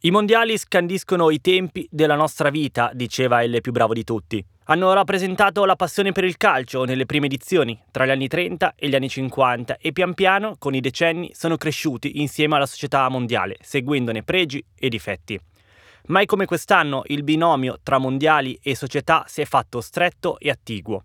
I 0.00 0.10
mondiali 0.10 0.56
scandiscono 0.58 1.30
i 1.30 1.40
tempi 1.40 1.86
della 1.90 2.14
nostra 2.14 2.50
vita, 2.50 2.90
diceva 2.94 3.42
il 3.42 3.60
più 3.60 3.72
bravo 3.72 3.92
di 3.92 4.04
tutti. 4.04 4.44
Hanno 4.64 4.92
rappresentato 4.92 5.64
la 5.64 5.76
passione 5.76 6.12
per 6.12 6.24
il 6.24 6.36
calcio 6.36 6.84
nelle 6.84 7.06
prime 7.06 7.26
edizioni, 7.26 7.78
tra 7.90 8.06
gli 8.06 8.10
anni 8.10 8.28
30 8.28 8.74
e 8.76 8.88
gli 8.88 8.94
anni 8.94 9.08
50, 9.08 9.76
e 9.76 9.92
pian 9.92 10.14
piano, 10.14 10.56
con 10.58 10.74
i 10.74 10.80
decenni, 10.80 11.32
sono 11.34 11.56
cresciuti 11.56 12.20
insieme 12.20 12.56
alla 12.56 12.66
società 12.66 13.08
mondiale, 13.08 13.56
seguendone 13.60 14.22
pregi 14.22 14.64
e 14.74 14.88
difetti. 14.88 15.38
Mai 16.06 16.26
come 16.26 16.44
quest'anno 16.44 17.02
il 17.06 17.22
binomio 17.22 17.78
tra 17.82 17.98
mondiali 17.98 18.58
e 18.62 18.74
società 18.74 19.24
si 19.26 19.40
è 19.40 19.44
fatto 19.46 19.80
stretto 19.80 20.38
e 20.38 20.50
attiguo. 20.50 21.02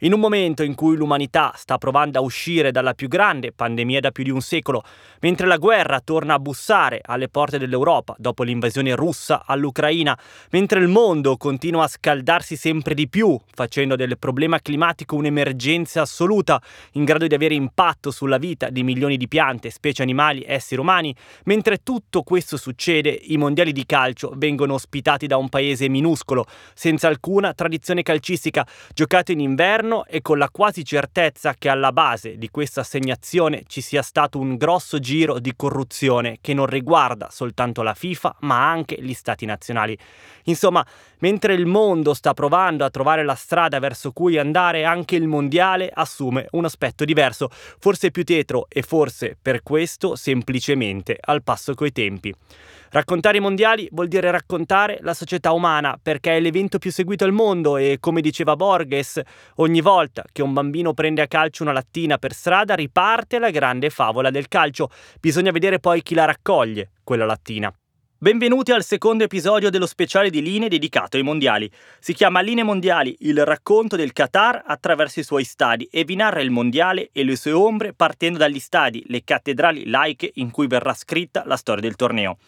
In 0.00 0.12
un 0.12 0.18
momento 0.18 0.64
in 0.64 0.74
cui 0.74 0.96
l'umanità 0.96 1.52
sta 1.54 1.78
provando 1.78 2.18
a 2.18 2.22
uscire 2.22 2.72
dalla 2.72 2.94
più 2.94 3.06
grande 3.06 3.52
pandemia 3.52 4.00
da 4.00 4.10
più 4.10 4.24
di 4.24 4.30
un 4.30 4.40
secolo, 4.40 4.82
mentre 5.20 5.46
la 5.46 5.56
guerra 5.56 6.00
torna 6.00 6.34
a 6.34 6.40
bussare 6.40 7.00
alle 7.00 7.28
porte 7.28 7.58
dell'Europa 7.58 8.16
dopo 8.18 8.42
l'invasione 8.42 8.96
russa 8.96 9.44
all'Ucraina, 9.46 10.18
mentre 10.50 10.80
il 10.80 10.88
mondo 10.88 11.36
continua 11.36 11.84
a 11.84 11.88
scaldarsi 11.88 12.56
sempre 12.56 12.94
di 12.94 13.08
più, 13.08 13.38
facendo 13.52 13.94
del 13.94 14.18
problema 14.18 14.58
climatico 14.58 15.14
un'emergenza 15.14 16.00
assoluta, 16.00 16.60
in 16.92 17.04
grado 17.04 17.28
di 17.28 17.34
avere 17.34 17.54
impatto 17.54 18.10
sulla 18.10 18.38
vita 18.38 18.70
di 18.70 18.82
milioni 18.82 19.16
di 19.16 19.28
piante, 19.28 19.70
specie 19.70 20.02
animali, 20.02 20.44
esseri 20.44 20.80
umani, 20.80 21.14
mentre 21.44 21.84
tutto 21.84 22.22
questo 22.24 22.56
succede, 22.56 23.10
i 23.10 23.36
mondiali 23.36 23.70
di 23.70 23.86
calcio 23.86 24.32
vengono 24.34 24.74
ospitati 24.74 25.28
da 25.28 25.36
un 25.36 25.48
paese 25.48 25.88
minuscolo, 25.88 26.46
senza 26.74 27.06
alcuna 27.06 27.54
tradizione 27.54 28.02
calcistica, 28.02 28.66
giocato 28.92 29.30
in 29.30 29.38
inverno 29.38 29.82
e 30.08 30.22
con 30.22 30.38
la 30.38 30.48
quasi 30.50 30.84
certezza 30.84 31.54
che 31.58 31.68
alla 31.68 31.92
base 31.92 32.38
di 32.38 32.48
questa 32.48 32.80
assegnazione 32.80 33.64
ci 33.66 33.80
sia 33.80 34.00
stato 34.02 34.38
un 34.38 34.56
grosso 34.56 34.98
giro 34.98 35.38
di 35.38 35.52
corruzione 35.54 36.38
che 36.40 36.54
non 36.54 36.66
riguarda 36.66 37.28
soltanto 37.30 37.82
la 37.82 37.92
FIFA 37.92 38.36
ma 38.40 38.70
anche 38.70 38.96
gli 39.00 39.12
stati 39.12 39.44
nazionali. 39.44 39.96
Insomma, 40.44 40.84
mentre 41.18 41.52
il 41.54 41.66
mondo 41.66 42.14
sta 42.14 42.32
provando 42.32 42.84
a 42.84 42.90
trovare 42.90 43.24
la 43.24 43.34
strada 43.34 43.78
verso 43.78 44.12
cui 44.12 44.38
andare, 44.38 44.84
anche 44.84 45.16
il 45.16 45.26
mondiale 45.26 45.90
assume 45.92 46.46
un 46.52 46.64
aspetto 46.64 47.04
diverso, 47.04 47.50
forse 47.50 48.10
più 48.10 48.24
tetro 48.24 48.66
e 48.70 48.82
forse 48.82 49.36
per 49.40 49.62
questo 49.62 50.16
semplicemente 50.16 51.18
al 51.20 51.42
passo 51.42 51.74
coi 51.74 51.92
tempi. 51.92 52.34
Raccontare 52.94 53.38
i 53.38 53.40
mondiali 53.40 53.88
vuol 53.90 54.06
dire 54.06 54.30
raccontare 54.30 54.98
la 55.00 55.14
società 55.14 55.50
umana 55.50 55.98
perché 56.00 56.36
è 56.36 56.40
l'evento 56.40 56.78
più 56.78 56.92
seguito 56.92 57.24
al 57.24 57.32
mondo 57.32 57.76
e, 57.76 57.96
come 57.98 58.20
diceva 58.20 58.54
Borges, 58.54 59.20
ogni 59.56 59.80
volta 59.80 60.22
che 60.30 60.42
un 60.42 60.52
bambino 60.52 60.94
prende 60.94 61.20
a 61.20 61.26
calcio 61.26 61.64
una 61.64 61.72
lattina 61.72 62.18
per 62.18 62.32
strada 62.32 62.76
riparte 62.76 63.40
la 63.40 63.50
grande 63.50 63.90
favola 63.90 64.30
del 64.30 64.46
calcio. 64.46 64.90
Bisogna 65.20 65.50
vedere 65.50 65.80
poi 65.80 66.02
chi 66.02 66.14
la 66.14 66.24
raccoglie, 66.24 66.92
quella 67.02 67.24
lattina. 67.24 67.74
Benvenuti 68.16 68.70
al 68.70 68.84
secondo 68.84 69.24
episodio 69.24 69.70
dello 69.70 69.86
speciale 69.86 70.30
di 70.30 70.40
Linee 70.40 70.68
dedicato 70.68 71.16
ai 71.16 71.24
mondiali. 71.24 71.68
Si 71.98 72.14
chiama 72.14 72.42
Linee 72.42 72.62
Mondiali, 72.62 73.16
il 73.22 73.44
racconto 73.44 73.96
del 73.96 74.12
Qatar 74.12 74.62
attraverso 74.64 75.18
i 75.18 75.24
suoi 75.24 75.42
stadi 75.42 75.88
e 75.90 76.04
vi 76.04 76.14
narra 76.14 76.42
il 76.42 76.52
mondiale 76.52 77.08
e 77.10 77.24
le 77.24 77.34
sue 77.34 77.50
ombre 77.50 77.92
partendo 77.92 78.38
dagli 78.38 78.60
stadi, 78.60 79.02
le 79.08 79.24
cattedrali 79.24 79.90
laiche 79.90 80.30
in 80.34 80.52
cui 80.52 80.68
verrà 80.68 80.94
scritta 80.94 81.42
la 81.44 81.56
storia 81.56 81.82
del 81.82 81.96
torneo. 81.96 82.38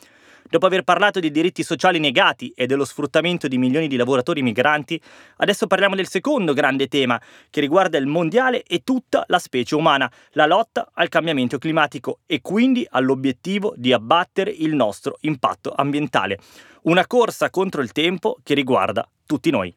Dopo 0.49 0.67
aver 0.67 0.83
parlato 0.83 1.19
dei 1.19 1.31
diritti 1.31 1.63
sociali 1.63 1.99
negati 1.99 2.53
e 2.55 2.67
dello 2.67 2.85
sfruttamento 2.85 3.49
di 3.49 3.59
milioni 3.59 3.89
di 3.89 3.97
lavoratori 3.97 4.43
migranti, 4.43 5.01
adesso 5.39 5.67
parliamo 5.67 5.97
del 5.97 6.09
secondo 6.09 6.53
grande 6.53 6.87
tema 6.87 7.21
che 7.51 7.61
riguarda 7.61 7.99
il 7.99 8.07
mondiale 8.07 8.63
e 8.63 8.83
tutta 8.85 9.25
la 9.27 9.39
specie 9.39 9.75
umana, 9.75 10.11
la 10.33 10.47
lotta 10.47 10.91
al 10.95 11.09
cambiamento 11.09 11.59
climatico 11.59 12.21
e 12.27 12.41
quindi 12.41 12.87
all'obiettivo 12.89 13.75
di 13.77 13.93
abbattere 13.93 14.51
il 14.51 14.75
nostro 14.75 15.17
impatto 15.23 15.73
ambientale. 15.75 16.39
Una 16.83 17.07
corsa 17.07 17.51
contro 17.51 17.83
il 17.83 17.91
tempo 17.91 18.39
che 18.45 18.55
riguarda 18.55 19.09
tutti 19.27 19.51
noi. 19.51 19.77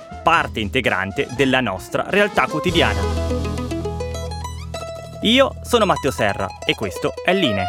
parte 0.21 0.59
integrante 0.59 1.27
della 1.35 1.61
nostra 1.61 2.05
realtà 2.07 2.45
quotidiana. 2.47 2.99
Io 5.23 5.55
sono 5.61 5.85
Matteo 5.85 6.11
Serra 6.11 6.47
e 6.65 6.73
questo 6.73 7.13
è 7.23 7.33
Line. 7.33 7.65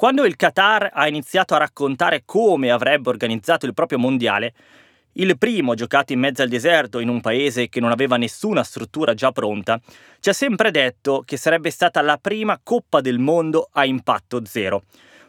Quando 0.00 0.24
il 0.24 0.36
Qatar 0.36 0.92
ha 0.94 1.06
iniziato 1.06 1.54
a 1.54 1.58
raccontare 1.58 2.22
come 2.24 2.70
avrebbe 2.70 3.10
organizzato 3.10 3.66
il 3.66 3.74
proprio 3.74 3.98
mondiale, 3.98 4.54
il 5.14 5.36
primo 5.36 5.74
giocato 5.74 6.12
in 6.12 6.20
mezzo 6.20 6.42
al 6.42 6.48
deserto 6.48 7.00
in 7.00 7.08
un 7.08 7.20
paese 7.20 7.68
che 7.68 7.80
non 7.80 7.90
aveva 7.90 8.16
nessuna 8.16 8.62
struttura 8.62 9.14
già 9.14 9.32
pronta, 9.32 9.80
ci 10.20 10.28
ha 10.28 10.32
sempre 10.32 10.70
detto 10.70 11.22
che 11.24 11.36
sarebbe 11.36 11.70
stata 11.70 12.00
la 12.00 12.16
prima 12.16 12.60
Coppa 12.62 13.00
del 13.00 13.18
Mondo 13.18 13.68
a 13.72 13.84
impatto 13.84 14.44
zero. 14.44 14.84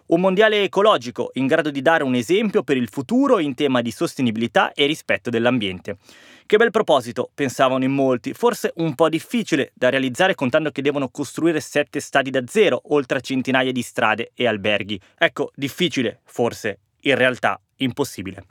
Un 0.08 0.20
mondiale 0.20 0.64
ecologico 0.64 1.30
in 1.36 1.48
grado 1.48 1.72
di 1.72 1.82
dare 1.82 2.04
un 2.04 2.16
esempio 2.16 2.64
per 2.64 2.76
il 2.76 2.90
futuro 2.90 3.40
in 3.40 3.56
tema 3.56 3.82
di 3.82 3.92
sostenibilità 3.92 4.74
e 4.74 4.86
rispetto 4.86 5.30
dell'ambiente. 5.30 5.98
Che 6.46 6.58
bel 6.58 6.70
proposito, 6.70 7.30
pensavano 7.34 7.86
in 7.86 7.94
molti, 7.94 8.34
forse 8.34 8.74
un 8.76 8.94
po' 8.94 9.08
difficile 9.08 9.72
da 9.74 9.88
realizzare 9.90 10.36
contando 10.36 10.70
che 10.70 10.82
devono 10.82 11.08
costruire 11.08 11.62
sette 11.62 12.02
stadi 12.02 12.30
da 12.30 12.44
zero, 12.46 12.82
oltre 12.90 13.20
a 13.20 13.22
centinaia 13.22 13.72
di 13.72 13.82
strade 13.82 14.32
e 14.36 14.48
alberghi. 14.48 15.00
Ecco, 15.18 15.52
difficile, 15.56 16.20
forse, 16.26 16.80
in 17.04 17.16
realtà 17.16 17.58
impossibile. 17.78 18.44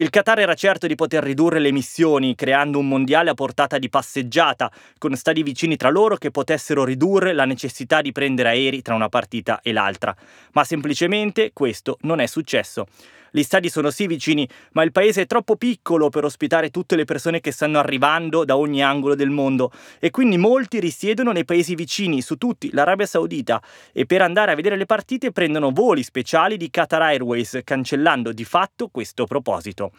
Il 0.00 0.10
Qatar 0.10 0.38
era 0.38 0.54
certo 0.54 0.86
di 0.86 0.94
poter 0.94 1.24
ridurre 1.24 1.58
le 1.58 1.70
emissioni 1.70 2.36
creando 2.36 2.78
un 2.78 2.86
mondiale 2.86 3.30
a 3.30 3.34
portata 3.34 3.78
di 3.78 3.88
passeggiata, 3.88 4.70
con 4.96 5.16
stadi 5.16 5.42
vicini 5.42 5.74
tra 5.74 5.90
loro 5.90 6.16
che 6.16 6.30
potessero 6.30 6.84
ridurre 6.84 7.32
la 7.32 7.44
necessità 7.44 8.00
di 8.00 8.12
prendere 8.12 8.50
aerei 8.50 8.80
tra 8.80 8.94
una 8.94 9.08
partita 9.08 9.58
e 9.60 9.72
l'altra, 9.72 10.14
ma 10.52 10.62
semplicemente 10.62 11.50
questo 11.52 11.98
non 12.02 12.20
è 12.20 12.26
successo. 12.26 12.86
Gli 13.30 13.42
stadi 13.42 13.68
sono 13.68 13.90
sì 13.90 14.06
vicini, 14.06 14.48
ma 14.72 14.82
il 14.82 14.92
paese 14.92 15.22
è 15.22 15.26
troppo 15.26 15.56
piccolo 15.56 16.08
per 16.08 16.24
ospitare 16.24 16.70
tutte 16.70 16.96
le 16.96 17.04
persone 17.04 17.40
che 17.40 17.52
stanno 17.52 17.78
arrivando 17.78 18.44
da 18.44 18.56
ogni 18.56 18.82
angolo 18.82 19.14
del 19.14 19.30
mondo 19.30 19.70
e 19.98 20.10
quindi 20.10 20.38
molti 20.38 20.80
risiedono 20.80 21.32
nei 21.32 21.44
paesi 21.44 21.74
vicini, 21.74 22.22
su 22.22 22.36
tutti 22.36 22.70
l'Arabia 22.72 23.06
Saudita, 23.06 23.62
e 23.92 24.06
per 24.06 24.22
andare 24.22 24.52
a 24.52 24.54
vedere 24.54 24.76
le 24.76 24.86
partite 24.86 25.32
prendono 25.32 25.70
voli 25.70 26.02
speciali 26.02 26.56
di 26.56 26.70
Qatar 26.70 27.02
Airways, 27.02 27.60
cancellando 27.64 28.32
di 28.32 28.44
fatto 28.44 28.88
questo 28.88 29.24
proposito. 29.26 29.92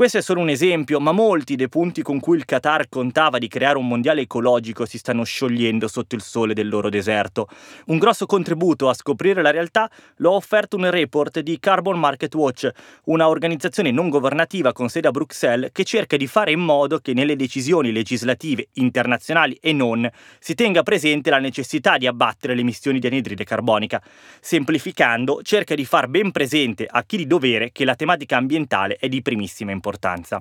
Questo 0.00 0.16
è 0.16 0.22
solo 0.22 0.40
un 0.40 0.48
esempio, 0.48 0.98
ma 0.98 1.12
molti 1.12 1.56
dei 1.56 1.68
punti 1.68 2.00
con 2.00 2.20
cui 2.20 2.38
il 2.38 2.46
Qatar 2.46 2.88
contava 2.88 3.36
di 3.36 3.48
creare 3.48 3.76
un 3.76 3.86
mondiale 3.86 4.22
ecologico 4.22 4.86
si 4.86 4.96
stanno 4.96 5.24
sciogliendo 5.24 5.88
sotto 5.88 6.14
il 6.14 6.22
sole 6.22 6.54
del 6.54 6.70
loro 6.70 6.88
deserto. 6.88 7.48
Un 7.88 7.98
grosso 7.98 8.24
contributo 8.24 8.88
a 8.88 8.94
scoprire 8.94 9.42
la 9.42 9.50
realtà 9.50 9.90
lo 10.16 10.30
ha 10.32 10.36
offerto 10.36 10.78
un 10.78 10.88
report 10.88 11.40
di 11.40 11.58
Carbon 11.60 11.98
Market 11.98 12.34
Watch, 12.34 12.70
una 13.04 13.28
organizzazione 13.28 13.90
non 13.90 14.08
governativa 14.08 14.72
con 14.72 14.88
sede 14.88 15.08
a 15.08 15.10
Bruxelles 15.10 15.68
che 15.70 15.84
cerca 15.84 16.16
di 16.16 16.26
fare 16.26 16.52
in 16.52 16.60
modo 16.60 17.00
che 17.00 17.12
nelle 17.12 17.36
decisioni 17.36 17.92
legislative 17.92 18.68
internazionali 18.76 19.58
e 19.60 19.74
non 19.74 20.10
si 20.38 20.54
tenga 20.54 20.82
presente 20.82 21.28
la 21.28 21.40
necessità 21.40 21.98
di 21.98 22.06
abbattere 22.06 22.54
le 22.54 22.62
emissioni 22.62 23.00
di 23.00 23.06
anidride 23.06 23.44
carbonica. 23.44 24.02
Semplificando, 24.40 25.42
cerca 25.42 25.74
di 25.74 25.84
far 25.84 26.08
ben 26.08 26.30
presente 26.30 26.86
a 26.90 27.02
chi 27.02 27.18
di 27.18 27.26
dovere 27.26 27.70
che 27.70 27.84
la 27.84 27.94
tematica 27.94 28.38
ambientale 28.38 28.96
è 28.96 29.06
di 29.06 29.20
primissima 29.20 29.72
importanza 29.72 29.88
importanza. 29.90 30.40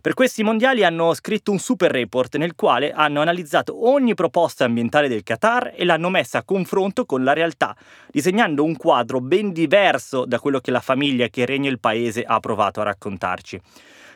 Per 0.00 0.14
questi 0.14 0.42
mondiali 0.42 0.84
hanno 0.84 1.14
scritto 1.14 1.50
un 1.50 1.58
super 1.58 1.90
report 1.90 2.36
nel 2.36 2.54
quale 2.54 2.92
hanno 2.92 3.22
analizzato 3.22 3.88
ogni 3.88 4.14
proposta 4.14 4.64
ambientale 4.64 5.08
del 5.08 5.22
Qatar 5.22 5.72
e 5.74 5.84
l'hanno 5.84 6.10
messa 6.10 6.38
a 6.38 6.44
confronto 6.44 7.06
con 7.06 7.24
la 7.24 7.32
realtà, 7.32 7.74
disegnando 8.10 8.62
un 8.62 8.76
quadro 8.76 9.20
ben 9.20 9.52
diverso 9.52 10.26
da 10.26 10.38
quello 10.38 10.60
che 10.60 10.70
la 10.70 10.80
famiglia 10.80 11.28
che 11.28 11.46
regna 11.46 11.70
il 11.70 11.80
paese 11.80 12.22
ha 12.22 12.38
provato 12.38 12.80
a 12.80 12.84
raccontarci. 12.84 13.60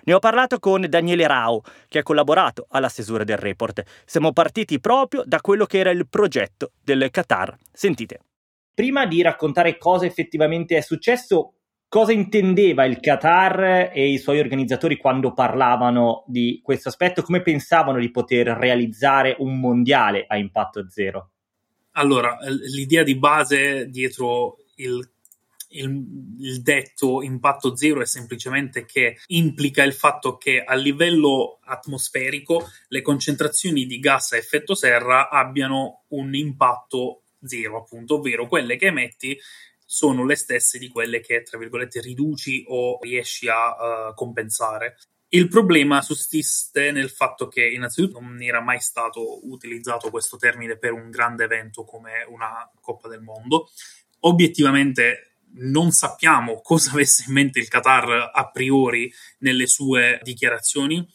Ne 0.05 0.15
ho 0.15 0.19
parlato 0.19 0.59
con 0.59 0.87
Daniele 0.89 1.27
Rao, 1.27 1.63
che 1.89 1.99
ha 1.99 2.03
collaborato 2.03 2.67
alla 2.71 2.89
stesura 2.89 3.25
del 3.25 3.37
report. 3.37 3.83
Siamo 4.05 4.33
partiti 4.33 4.81
proprio 4.81 5.23
da 5.27 5.41
quello 5.41 5.65
che 5.65 5.79
era 5.79 5.91
il 5.91 6.07
progetto 6.09 6.73
del 6.83 7.09
Qatar. 7.11 7.57
Sentite. 7.73 8.21
Prima 8.75 9.07
di 9.07 9.23
raccontare 9.23 9.77
cosa 9.77 10.07
effettivamente 10.07 10.77
è 10.77 10.81
successo, 10.83 11.55
cosa 11.89 12.13
intendeva 12.13 12.85
il 12.85 13.01
Qatar 13.01 13.91
e 13.93 14.11
i 14.11 14.19
suoi 14.19 14.39
organizzatori 14.39 14.97
quando 14.97 15.33
parlavano 15.33 16.25
di 16.27 16.61
questo 16.63 16.89
aspetto, 16.89 17.23
come 17.23 17.43
pensavano 17.43 17.99
di 17.99 18.11
poter 18.11 18.49
realizzare 18.49 19.35
un 19.39 19.59
mondiale 19.59 20.25
a 20.29 20.37
impatto 20.37 20.89
zero? 20.91 21.31
Allora, 21.93 22.37
l'idea 22.73 23.03
di 23.03 23.17
base 23.17 23.89
dietro 23.89 24.59
il, 24.77 25.11
il, 25.71 26.05
il 26.39 26.63
detto 26.63 27.23
impatto 27.23 27.75
zero 27.75 28.03
è 28.03 28.07
semplicemente 28.07 28.85
che 28.85 29.17
implica 29.29 29.83
il 29.83 29.95
fatto 29.95 30.37
che 30.37 30.63
a 30.63 30.75
livello 30.75 31.59
atmosferico 31.65 32.69
le 32.89 33.03
concentrazioni 33.03 33.87
di 33.87 33.99
gas 33.99 34.33
a 34.33 34.37
effetto 34.37 34.75
serra 34.75 35.29
abbiano 35.29 36.05
un 36.09 36.35
impatto 36.35 37.23
zero, 37.43 37.79
appunto, 37.79 38.17
ovvero 38.17 38.47
quelle 38.47 38.77
che 38.77 38.87
emetti 38.87 39.37
sono 39.91 40.27
le 40.27 40.35
stesse 40.35 40.79
di 40.79 40.89
quelle 40.89 41.21
che, 41.21 41.43
tra 41.43 41.57
virgolette, 41.57 42.03
riduci 42.03 42.63
o 42.69 42.99
riesci 43.01 43.49
a 43.49 44.11
uh, 44.11 44.15
compensare. 44.15 44.99
Il 45.29 45.49
problema 45.49 46.03
sussiste 46.03 46.91
nel 46.91 47.09
fatto 47.09 47.49
che 47.49 47.67
innanzitutto 47.67 48.21
non 48.21 48.43
era 48.43 48.61
mai 48.61 48.81
stato 48.81 49.49
utilizzato 49.49 50.11
questo 50.11 50.37
termine 50.37 50.77
per 50.77 50.93
un 50.93 51.09
grande 51.09 51.45
evento 51.45 51.85
come 51.85 52.23
una 52.29 52.71
Coppa 52.83 53.09
del 53.09 53.23
Mondo. 53.23 53.71
Obiettivamente 54.21 55.37
non 55.55 55.91
sappiamo 55.91 56.61
cosa 56.63 56.91
avesse 56.91 57.25
in 57.27 57.33
mente 57.33 57.59
il 57.59 57.69
Qatar 57.69 58.31
a 58.31 58.51
priori 58.51 59.11
nelle 59.39 59.67
sue 59.67 60.21
dichiarazioni. 60.23 61.07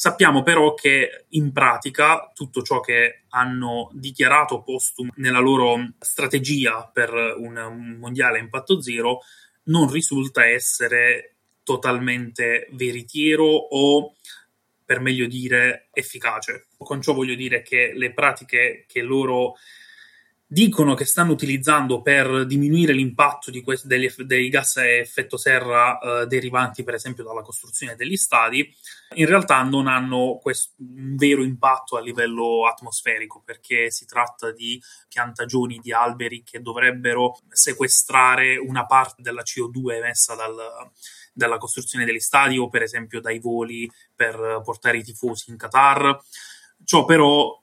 Sappiamo 0.00 0.44
però 0.44 0.74
che 0.74 1.24
in 1.30 1.50
pratica 1.50 2.30
tutto 2.32 2.62
ciò 2.62 2.78
che 2.78 3.22
hanno 3.30 3.90
dichiarato 3.94 4.62
postum 4.62 5.10
nella 5.16 5.40
loro 5.40 5.94
strategia 5.98 6.88
per 6.92 7.12
un 7.12 7.96
mondiale 7.98 8.38
a 8.38 8.40
impatto 8.40 8.80
zero 8.80 9.22
non 9.64 9.90
risulta 9.90 10.46
essere 10.46 11.34
totalmente 11.64 12.68
veritiero 12.74 13.44
o 13.44 14.14
per 14.84 15.00
meglio 15.00 15.26
dire 15.26 15.88
efficace. 15.92 16.68
Con 16.76 17.02
ciò 17.02 17.12
voglio 17.12 17.34
dire 17.34 17.62
che 17.62 17.90
le 17.92 18.12
pratiche 18.12 18.84
che 18.86 19.02
loro 19.02 19.56
dicono 20.50 20.94
che 20.94 21.04
stanno 21.04 21.32
utilizzando 21.32 22.00
per 22.00 22.46
diminuire 22.46 22.94
l'impatto 22.94 23.52
questi, 23.62 23.86
degli, 23.86 24.10
dei 24.24 24.48
gas 24.48 24.78
a 24.78 24.86
effetto 24.86 25.36
serra 25.36 25.98
eh, 25.98 26.26
derivanti 26.26 26.82
per 26.82 26.94
esempio 26.94 27.22
dalla 27.22 27.42
costruzione 27.42 27.94
degli 27.96 28.16
stadi, 28.16 28.74
in 29.16 29.26
realtà 29.26 29.62
non 29.62 29.86
hanno 29.86 30.38
questo, 30.40 30.72
un 30.78 31.16
vero 31.16 31.42
impatto 31.42 31.98
a 31.98 32.00
livello 32.00 32.66
atmosferico 32.66 33.42
perché 33.44 33.90
si 33.90 34.06
tratta 34.06 34.50
di 34.50 34.82
piantagioni 35.06 35.80
di 35.82 35.92
alberi 35.92 36.42
che 36.42 36.62
dovrebbero 36.62 37.38
sequestrare 37.50 38.56
una 38.56 38.86
parte 38.86 39.20
della 39.20 39.42
CO2 39.42 39.96
emessa 39.96 40.34
dal, 40.34 40.56
dalla 41.34 41.58
costruzione 41.58 42.06
degli 42.06 42.20
stadi 42.20 42.56
o 42.56 42.70
per 42.70 42.80
esempio 42.80 43.20
dai 43.20 43.38
voli 43.38 43.90
per 44.14 44.62
portare 44.64 44.96
i 44.96 45.04
tifosi 45.04 45.50
in 45.50 45.58
Qatar. 45.58 46.18
Ciò 46.84 47.04
però 47.04 47.54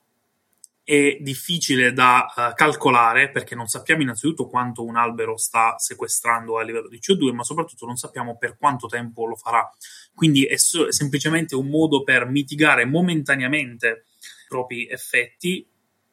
è 0.86 1.16
difficile 1.18 1.92
da 1.92 2.32
uh, 2.32 2.54
calcolare 2.54 3.28
perché 3.32 3.56
non 3.56 3.66
sappiamo 3.66 4.02
innanzitutto 4.02 4.46
quanto 4.46 4.84
un 4.84 4.94
albero 4.94 5.36
sta 5.36 5.76
sequestrando 5.78 6.60
a 6.60 6.62
livello 6.62 6.86
di 6.86 7.00
CO2, 7.00 7.32
ma 7.32 7.42
soprattutto 7.42 7.86
non 7.86 7.96
sappiamo 7.96 8.36
per 8.38 8.56
quanto 8.56 8.86
tempo 8.86 9.26
lo 9.26 9.34
farà. 9.34 9.68
Quindi 10.14 10.44
è, 10.44 10.54
so- 10.54 10.86
è 10.86 10.92
semplicemente 10.92 11.56
un 11.56 11.66
modo 11.66 12.04
per 12.04 12.26
mitigare 12.26 12.84
momentaneamente 12.84 14.04
i 14.20 14.46
propri 14.46 14.86
effetti, 14.88 15.68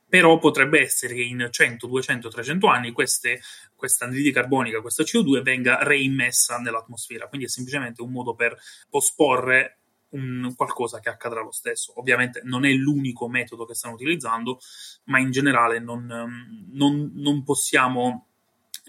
però 0.10 0.40
potrebbe 0.40 0.82
essere 0.82 1.14
che 1.14 1.22
in 1.22 1.48
100, 1.52 1.86
200, 1.86 2.30
300 2.30 2.66
anni 2.66 2.92
queste, 2.94 3.42
questa 3.76 4.06
anidride 4.06 4.32
carbonica, 4.32 4.82
questa 4.82 5.04
CO2 5.04 5.44
venga 5.44 5.84
reimmessa 5.84 6.58
nell'atmosfera. 6.58 7.28
Quindi 7.28 7.46
è 7.46 7.50
semplicemente 7.50 8.02
un 8.02 8.12
modo 8.12 8.34
per 8.34 8.58
posporre 8.90 9.83
un 10.14 10.54
qualcosa 10.56 11.00
che 11.00 11.10
accadrà 11.10 11.42
lo 11.42 11.52
stesso. 11.52 12.00
Ovviamente 12.00 12.42
non 12.44 12.66
è 12.66 12.72
l'unico 12.72 13.28
metodo 13.28 13.66
che 13.66 13.76
stanno 13.76 13.96
utilizzando, 13.96 14.60
ma 15.06 15.20
in 15.20 15.32
generale 15.32 15.80
non, 15.80 16.10
ehm, 16.10 16.70
non, 16.72 17.12
non 17.16 17.44
possiamo 17.44 18.28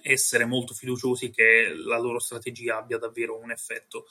essere 0.03 0.44
molto 0.44 0.75
fiduciosi 0.75 1.31
che 1.31 1.73
la 1.75 1.99
loro 1.99 2.19
strategia 2.19 2.76
abbia 2.76 2.99
davvero 2.99 3.38
un 3.38 3.50
effetto. 3.50 4.06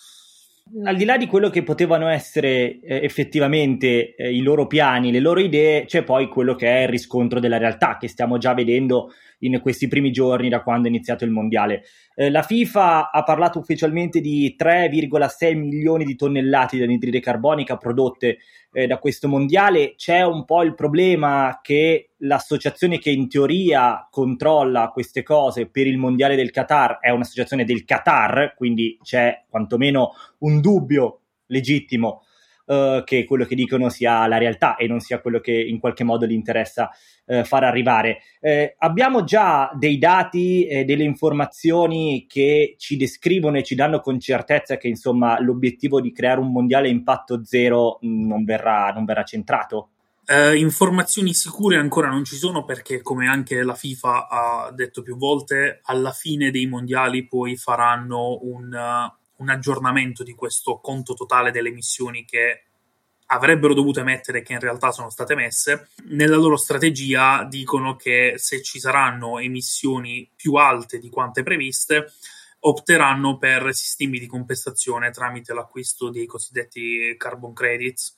Al 0.86 0.96
di 0.96 1.04
là 1.04 1.18
di 1.18 1.28
quello 1.28 1.50
che 1.50 1.62
potevano 1.62 2.08
essere 2.08 2.80
eh, 2.80 3.04
effettivamente 3.04 4.16
eh, 4.16 4.34
i 4.34 4.42
loro 4.42 4.66
piani, 4.66 5.12
le 5.12 5.20
loro 5.20 5.42
idee, 5.42 5.86
c'è 5.86 6.04
poi 6.04 6.30
quello 6.30 6.56
che 6.56 6.68
è 6.68 6.82
il 6.84 6.88
riscontro 6.88 7.42
della 7.42 7.58
realtà 7.58 7.98
che 7.98 8.08
stiamo 8.08 8.38
già 8.38 8.54
vedendo 8.54 9.12
in 9.40 9.60
questi 9.62 9.88
primi 9.88 10.10
giorni 10.10 10.48
da 10.48 10.64
quando 10.64 10.88
è 10.88 10.90
iniziato 10.90 11.26
il 11.26 11.32
mondiale. 11.32 11.84
Eh, 12.16 12.32
la 12.32 12.44
FIFA 12.44 13.12
ha 13.12 13.24
parlato 13.24 13.60
ufficialmente 13.60 14.22
di 14.22 14.56
3,6 14.58 15.58
milioni 15.58 16.06
di 16.06 16.16
tonnellate 16.16 16.78
di 16.78 16.84
anidride 16.84 17.20
carbonica 17.20 17.76
prodotte 17.76 18.38
eh, 18.74 18.88
da 18.88 18.98
questo 18.98 19.28
mondiale. 19.28 19.94
C'è 19.96 20.22
un 20.24 20.44
po' 20.44 20.64
il 20.64 20.76
problema 20.76 21.60
che 21.62 22.10
l'associazione 22.18 23.00
che 23.00 23.12
in 23.12 23.30
teoria 23.30 24.08
controlla 24.12 24.90
queste 24.90 25.24
cose 25.24 25.68
per 25.68 25.88
il 25.88 25.98
mondiale 25.98 26.36
del 26.36 26.52
Qatar 26.52 27.00
è 27.00 27.10
un'associazione 27.10 27.64
del 27.64 27.86
Qatar, 27.86 28.54
quindi 28.56 28.98
c'è 29.02 29.44
quantomeno 29.48 30.12
un 30.40 30.60
dubbio 30.60 31.20
legittimo 31.48 32.24
uh, 32.66 33.04
che 33.04 33.26
quello 33.26 33.46
che 33.46 33.56
dicono 33.56 33.90
sia 33.90 34.28
la 34.28 34.38
realtà 34.38 34.76
e 34.76 34.88
non 34.88 35.00
sia 35.00 35.20
quello 35.20 35.40
che 35.40 35.52
in 35.54 35.80
qualche 35.80 36.04
modo 36.04 36.26
gli 36.26 36.34
interessa 36.34 36.90
uh, 37.26 37.44
far 37.44 37.64
arrivare. 37.64 38.20
Eh, 38.40 38.76
abbiamo 38.80 39.24
già 39.24 39.72
dei 39.76 39.98
dati 39.98 40.66
e 40.66 40.84
delle 40.86 41.04
informazioni 41.04 42.26
che 42.28 42.76
ci 42.78 42.98
descrivono 42.98 43.58
e 43.58 43.64
ci 43.64 43.76
danno 43.76 44.00
con 44.00 44.20
certezza 44.20 44.78
che 44.78 44.88
insomma 44.88 45.40
l'obiettivo 45.40 46.02
di 46.02 46.12
creare 46.12 46.40
un 46.40 46.52
mondiale 46.52 46.90
impatto 46.90 47.44
zero 47.44 48.00
non 48.02 48.44
verrà, 48.44 48.92
non 48.92 49.06
verrà 49.06 49.24
centrato? 49.24 49.90
Uh, 50.26 50.56
informazioni 50.56 51.34
sicure 51.34 51.76
ancora 51.76 52.08
non 52.08 52.24
ci 52.24 52.38
sono 52.38 52.64
perché, 52.64 53.02
come 53.02 53.28
anche 53.28 53.62
la 53.62 53.76
FIFA 53.76 54.28
ha 54.30 54.72
detto 54.74 55.02
più 55.02 55.18
volte, 55.18 55.82
alla 55.84 56.12
fine 56.12 56.50
dei 56.50 56.66
mondiali 56.66 57.28
poi 57.28 57.58
faranno 57.58 58.40
un, 58.42 58.74
un 59.38 59.50
aggiornamento 59.50 60.24
di 60.24 60.34
questo 60.34 60.80
conto 60.80 61.14
totale 61.14 61.52
delle 61.52 61.70
emissioni 61.70 62.26
che 62.26 62.66
avrebbero 63.28 63.74
dovuto 63.74 64.00
emettere 64.00 64.42
che 64.42 64.54
in 64.54 64.60
realtà 64.60 64.92
sono 64.92 65.10
state 65.10 65.34
emesse. 65.34 65.90
Nella 66.10 66.36
loro 66.36 66.58
strategia 66.58 67.46
dicono 67.50 67.96
che 67.96 68.34
se 68.38 68.62
ci 68.62 68.80
saranno 68.80 69.40
emissioni 69.40 70.30
più 70.36 70.54
alte 70.56 71.00
di 71.00 71.10
quante 71.10 71.42
previste, 71.42 72.14
opteranno 72.66 73.38
per 73.38 73.74
sistemi 73.74 74.20
di 74.20 74.28
compensazione 74.28 75.12
tramite 75.12 75.54
l'acquisto 75.54 76.10
dei 76.10 76.26
cosiddetti 76.26 77.16
carbon 77.18 77.54
credits 77.54 78.16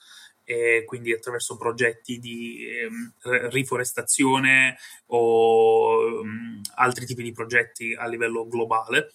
quindi 0.85 1.11
attraverso 1.11 1.57
progetti 1.57 2.19
di 2.19 2.67
eh, 2.67 3.49
riforestazione 3.49 4.77
o 5.07 6.19
um, 6.21 6.61
altri 6.75 7.05
tipi 7.05 7.23
di 7.23 7.31
progetti 7.31 7.95
a 7.95 8.05
livello 8.05 8.47
globale. 8.47 9.11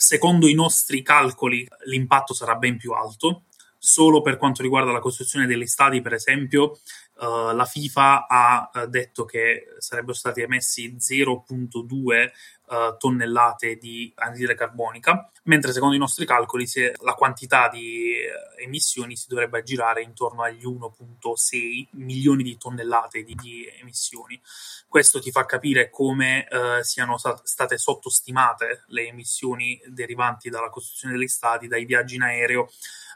Secondo 0.00 0.46
i 0.46 0.54
nostri 0.54 1.02
calcoli 1.02 1.66
l'impatto 1.86 2.32
sarà 2.32 2.54
ben 2.54 2.76
più 2.76 2.92
alto. 2.92 3.46
Solo 3.80 4.22
per 4.22 4.38
quanto 4.38 4.62
riguarda 4.62 4.90
la 4.90 4.98
costruzione 4.98 5.46
degli 5.46 5.66
stadi, 5.66 6.00
per 6.02 6.12
esempio, 6.12 6.80
uh, 7.18 7.54
la 7.54 7.64
FIFA 7.64 8.26
ha 8.26 8.70
uh, 8.72 8.86
detto 8.86 9.24
che 9.24 9.66
sarebbero 9.78 10.14
stati 10.14 10.40
emessi 10.40 10.96
0.2 10.98 12.30
uh, 12.66 12.96
tonnellate 12.98 13.76
di 13.76 14.12
anidride 14.16 14.56
carbonica, 14.56 15.30
mentre 15.44 15.72
secondo 15.72 15.94
i 15.94 15.98
nostri 15.98 16.26
calcoli 16.26 16.66
la 17.02 17.14
quantità 17.14 17.68
di 17.68 18.16
emissioni 18.56 19.16
si 19.16 19.26
dovrebbe 19.28 19.58
aggirare 19.58 20.02
intorno 20.02 20.42
agli 20.42 20.66
1.6 20.66 21.86
milioni 21.92 22.42
di 22.42 22.58
tonnellate 22.58 23.22
di, 23.22 23.36
di 23.36 23.64
emissioni. 23.80 24.40
Questo 24.88 25.20
ti 25.20 25.30
fa 25.30 25.46
capire 25.46 25.88
come 25.88 26.46
siano 26.82 27.16
state 27.16 27.78
sottostimate 27.78 28.84
le 28.88 29.06
emissioni 29.06 29.80
derivanti 29.86 30.50
dalla 30.50 30.70
costruzione 30.70 31.14
degli 31.14 31.28
stati, 31.28 31.68
dai 31.68 31.84
viaggi 31.84 32.16
in 32.16 32.22
aereo 32.22 32.68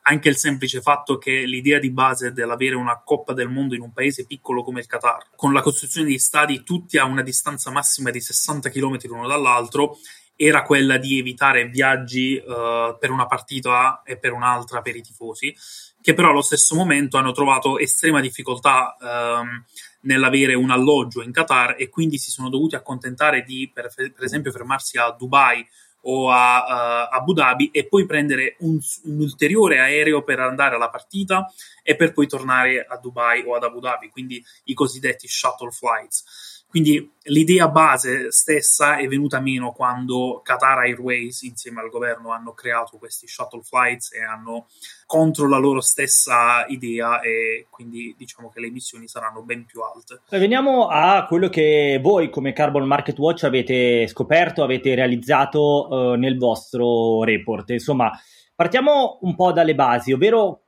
anche 0.03 0.29
il 0.29 0.37
semplice 0.37 0.81
fatto 0.81 1.19
che 1.19 1.45
l'idea 1.45 1.79
di 1.79 1.91
base 1.91 2.33
dell'avere 2.33 2.75
una 2.75 3.01
Coppa 3.05 3.33
del 3.33 3.49
Mondo 3.49 3.75
in 3.75 3.83
un 3.83 3.93
paese 3.93 4.27
piccolo 4.27 4.63
come 4.63 4.81
il 4.81 4.87
Qatar, 4.87 5.31
con 5.37 5.53
la 5.53 5.63
costruzione 5.63 6.09
di 6.09 6.19
stadi 6.19 6.63
tutti 6.63 6.99
a 6.99 7.05
una 7.05 7.23
distanza 7.23 7.71
massima 7.71 8.11
di 8.11 8.21
60 8.21 8.71
km 8.71 8.99
l'uno 9.05 9.29
dall'altro, 9.29 9.97
era 10.35 10.63
quella 10.63 10.97
di 10.97 11.19
evitare 11.19 11.69
viaggi 11.69 12.35
uh, 12.35 12.99
per 12.99 13.11
una 13.11 13.27
partita 13.27 14.03
e 14.05 14.19
per 14.19 14.33
un'altra 14.33 14.81
per 14.81 14.97
i 14.97 15.03
tifosi, 15.03 15.55
che 16.01 16.15
però 16.15 16.31
allo 16.31 16.43
stesso 16.43 16.75
momento 16.75 17.17
hanno 17.17 17.33
trovato 17.33 17.79
estrema 17.79 18.21
difficoltà 18.21 18.97
um, 19.01 19.65
nell'avere 20.01 20.55
un 20.55 20.71
alloggio 20.71 21.23
in 21.23 21.31
Qatar 21.31 21.77
e 21.79 21.89
quindi 21.89 22.19
si 22.19 22.33
sono 22.33 22.49
dovuti 22.49 22.75
accontentare 22.75 23.45
di, 23.45 23.71
per, 23.73 23.89
per 23.95 24.25
esempio, 24.25 24.51
fermarsi 24.51 24.99
a 24.99 25.11
Dubai 25.13 25.65
o 26.03 26.31
a 26.31 27.09
uh, 27.11 27.15
Abu 27.15 27.33
Dhabi 27.33 27.71
e 27.73 27.87
poi 27.87 28.07
prendere 28.07 28.57
un, 28.61 28.79
un, 29.05 29.21
ulteriore 29.21 29.81
aereo 29.81 30.23
per 30.23 30.41
andare 30.41 30.75
alla 30.75 30.91
partita 30.91 31.53
e 31.83 31.97
per 31.97 32.13
poi 32.13 32.27
tornare 32.27 32.85
a 32.89 32.97
Dubai 32.97 33.43
o 33.47 33.55
ad 33.55 33.65
Abu 33.65 33.81
Dhabi, 33.81 34.11
quindi 34.11 34.43
i 34.65 34.75
cosiddetti 34.75 35.29
shuttle 35.29 35.71
flights. 35.71 36.52
Quindi 36.73 37.07
l'idea 37.25 37.69
base 37.69 38.33
stessa 38.33 38.97
è 38.97 39.07
venuta 39.07 39.41
meno 39.41 39.73
quando 39.73 40.41
Qatar 40.43 40.79
Airways 40.79 41.43
insieme 41.43 41.83
al 41.83 41.91
governo 41.91 42.31
hanno 42.31 42.55
creato 42.55 42.97
questi 42.97 43.29
shuttle 43.29 43.61
flights 43.61 44.15
e 44.15 44.23
hanno 44.23 44.69
contro 45.05 45.47
la 45.51 45.59
loro 45.59 45.83
stessa 45.83 46.65
idea 46.69 47.21
e 47.21 47.67
quindi 47.69 48.15
diciamo 48.17 48.49
che 48.49 48.61
le 48.61 48.69
emissioni 48.69 49.07
saranno 49.07 49.43
ben 49.43 49.67
più 49.67 49.83
alte. 49.83 50.23
Veniamo 50.31 50.87
a 50.89 51.27
quello 51.27 51.51
che 51.51 52.01
voi 52.03 52.31
come 52.31 52.55
Carbon 52.55 52.85
Market 52.87 53.19
Watch 53.19 53.45
avete 53.45 54.07
scoperto, 54.07 54.63
avete 54.63 54.95
realizzato 54.95 56.15
eh, 56.15 56.17
nel 56.17 56.39
vostro 56.39 57.23
report. 57.23 57.69
Insomma, 57.69 58.11
partiamo 58.55 59.19
un 59.21 59.35
po' 59.35 59.53
dalle 59.53 59.75
basi, 59.75 60.13
ovvero 60.13 60.62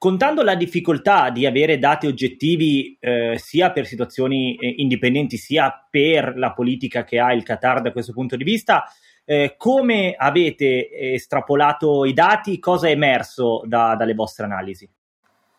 contando 0.00 0.42
la 0.42 0.54
difficoltà 0.54 1.28
di 1.28 1.44
avere 1.44 1.78
dati 1.78 2.06
oggettivi 2.06 2.96
eh, 2.98 3.36
sia 3.36 3.70
per 3.70 3.84
situazioni 3.84 4.56
eh, 4.56 4.76
indipendenti 4.78 5.36
sia 5.36 5.86
per 5.90 6.38
la 6.38 6.54
politica 6.54 7.04
che 7.04 7.20
ha 7.20 7.34
il 7.34 7.42
Qatar 7.42 7.82
da 7.82 7.92
questo 7.92 8.14
punto 8.14 8.34
di 8.34 8.42
vista, 8.42 8.86
eh, 9.26 9.56
come 9.58 10.14
avete 10.16 10.88
estrapolato 10.90 12.06
i 12.06 12.14
dati? 12.14 12.58
Cosa 12.58 12.88
è 12.88 12.92
emerso 12.92 13.60
da, 13.66 13.94
dalle 13.94 14.14
vostre 14.14 14.46
analisi? 14.46 14.88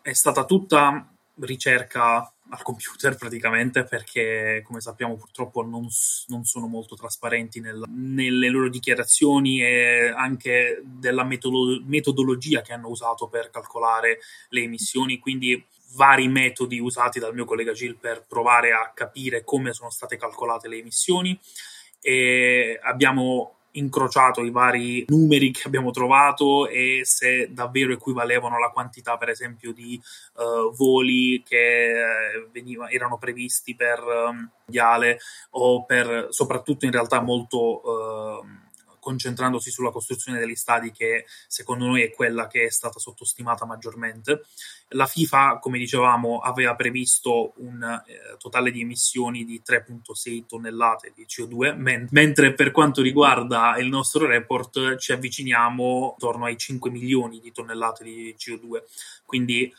È 0.02 0.14
stata 0.14 0.44
tutta 0.44 1.08
ricerca 1.42 2.34
al 2.52 2.62
computer 2.64 3.16
praticamente 3.16 3.84
perché 3.86 4.62
come 4.66 4.82
sappiamo 4.82 5.16
purtroppo 5.16 5.62
non, 5.62 5.88
non 6.28 6.44
sono 6.44 6.68
molto 6.68 6.96
trasparenti 6.96 7.62
nel, 7.62 7.82
nelle 7.88 8.50
loro 8.50 8.70
dichiarazioni 8.70 9.62
e 9.62 10.14
anche 10.16 10.82
della 10.84 11.24
metodo, 11.24 11.82
metodologia 11.86 12.62
che 12.62 12.74
hanno 12.74 12.90
usato 12.90 13.28
per 13.28 13.50
calcolare 13.50 14.20
le 14.50 14.62
emissioni. 14.62 15.20
Quindi 15.20 15.64
vari 15.96 16.28
metodi 16.28 16.80
usati 16.80 17.20
dal 17.20 17.34
mio 17.34 17.46
collega 17.46 17.72
Gil 17.72 17.98
per 17.98 18.26
provare 18.28 18.72
a 18.72 18.92
capire 18.94 19.44
come 19.44 19.74
sono 19.74 19.90
state 19.90 20.18
calcolate 20.18 20.68
le 20.68 20.78
emissioni. 20.78 21.40
E 22.02 22.80
abbiamo 22.82 23.61
incrociato 23.74 24.42
i 24.42 24.52
vari 24.52 25.06
numeri 25.08 25.52
che 25.52 25.64
abbiamo 25.66 25.92
trovato 25.92 26.68
e 26.68 27.02
se 27.04 27.50
davvero 27.52 27.94
equivalevano 27.94 28.56
alla 28.56 28.70
quantità, 28.70 29.18
per 29.18 29.30
esempio, 29.30 29.74
di 29.74 30.02
uh, 30.36 30.74
voli 30.76 31.44
che 31.46 31.94
uh, 31.94 32.52
veniva, 32.52 32.90
erano 32.90 33.18
previsti 33.18 33.76
per 33.76 34.00
um, 34.02 34.50
mondiale 34.72 35.20
o 35.52 35.84
per 35.84 36.28
soprattutto 36.30 36.86
in 36.86 36.92
realtà 36.92 37.22
molto 37.22 37.82
uh, 37.84 38.46
concentrandosi 39.02 39.72
sulla 39.72 39.90
costruzione 39.90 40.40
degli 40.40 40.56
stadi 40.56 40.92
che 40.92 41.26
secondo 41.48 41.88
noi 41.88 42.04
è 42.04 42.12
quella 42.12 42.48
che 42.48 42.66
è 42.66 42.70
stata 42.70 43.00
sottostimata 43.00 43.66
maggiormente. 43.66 44.46
La 44.90 45.08
FIFA, 45.08 45.58
come 45.60 45.80
dicevamo, 45.80 46.40
aveva 46.40 46.76
previsto 46.76 47.54
un 47.58 47.82
eh, 47.84 48.38
totale 48.38 48.72
di 48.72 48.82
emissioni 48.82 49.44
di 49.44 49.62
3.6 49.66 50.46
tonnellate 50.46 51.12
di 51.16 51.26
CO2, 51.26 51.76
men- 51.76 52.08
mentre 52.12 52.54
per 52.54 52.72
quanto 52.72 53.02
riguarda 53.02 53.78
il 53.78 53.88
nostro 53.88 54.26
report 54.26 54.98
ci 54.98 55.12
avviciniamo 55.12 56.12
intorno 56.12 56.46
ai 56.46 56.58
5 56.58 56.92
milioni 56.92 57.40
di 57.40 57.52
tonnellate 57.52 58.04
di 58.04 58.36
CO2. 58.38 58.84
Quindi 59.26 59.74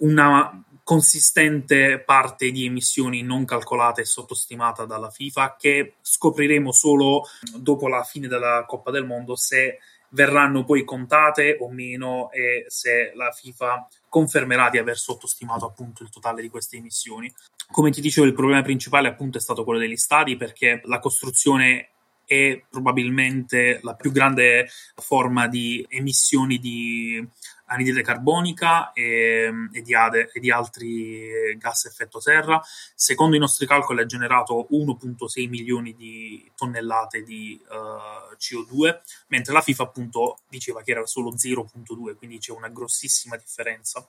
una 0.00 0.64
consistente 0.82 2.00
parte 2.00 2.50
di 2.50 2.64
emissioni 2.64 3.22
non 3.22 3.44
calcolate 3.44 4.00
e 4.00 4.04
sottostimata 4.04 4.84
dalla 4.84 5.10
FIFA 5.10 5.56
che 5.58 5.94
scopriremo 6.00 6.72
solo 6.72 7.24
dopo 7.56 7.86
la 7.86 8.02
fine 8.02 8.26
della 8.26 8.64
Coppa 8.66 8.90
del 8.90 9.06
Mondo 9.06 9.36
se 9.36 9.78
verranno 10.10 10.64
poi 10.64 10.84
contate 10.84 11.56
o 11.60 11.70
meno 11.70 12.30
e 12.32 12.64
se 12.68 13.12
la 13.14 13.30
FIFA 13.30 13.88
confermerà 14.08 14.68
di 14.70 14.78
aver 14.78 14.96
sottostimato 14.98 15.64
appunto 15.64 16.02
il 16.02 16.10
totale 16.10 16.42
di 16.42 16.48
queste 16.48 16.76
emissioni. 16.76 17.32
Come 17.70 17.90
ti 17.90 18.00
dicevo, 18.00 18.26
il 18.26 18.32
problema 18.32 18.62
principale 18.62 19.06
appunto 19.06 19.38
è 19.38 19.40
stato 19.40 19.62
quello 19.62 19.78
degli 19.78 19.96
stadi 19.96 20.36
perché 20.36 20.80
la 20.84 20.98
costruzione 20.98 21.90
è 22.24 22.60
probabilmente 22.68 23.80
la 23.82 23.94
più 23.94 24.12
grande 24.12 24.68
forma 24.94 25.48
di 25.48 25.84
emissioni 25.88 26.58
di 26.58 27.24
anidride 27.70 28.02
carbonica 28.02 28.92
e, 28.92 29.52
e, 29.72 29.82
di 29.82 29.94
ade, 29.94 30.30
e, 30.32 30.40
di 30.40 30.50
altri 30.50 31.56
gas 31.56 31.86
a 31.86 31.88
effetto 31.88 32.20
serra. 32.20 32.60
Secondo 32.94 33.36
i 33.36 33.38
nostri 33.38 33.66
calcoli 33.66 34.00
ha 34.00 34.06
generato 34.06 34.66
1.6 34.70 35.48
milioni 35.48 35.94
di 35.94 36.50
tonnellate 36.54 37.22
di 37.22 37.60
uh, 37.68 38.34
CO2, 38.36 39.00
mentre 39.28 39.52
la 39.52 39.60
FIFA 39.60 39.82
appunto 39.84 40.38
diceva 40.48 40.82
che 40.82 40.90
era 40.90 41.06
solo 41.06 41.32
0.2, 41.34 42.16
quindi 42.16 42.38
c'è 42.38 42.52
una 42.52 42.68
grossissima 42.68 43.36
differenza. 43.36 44.06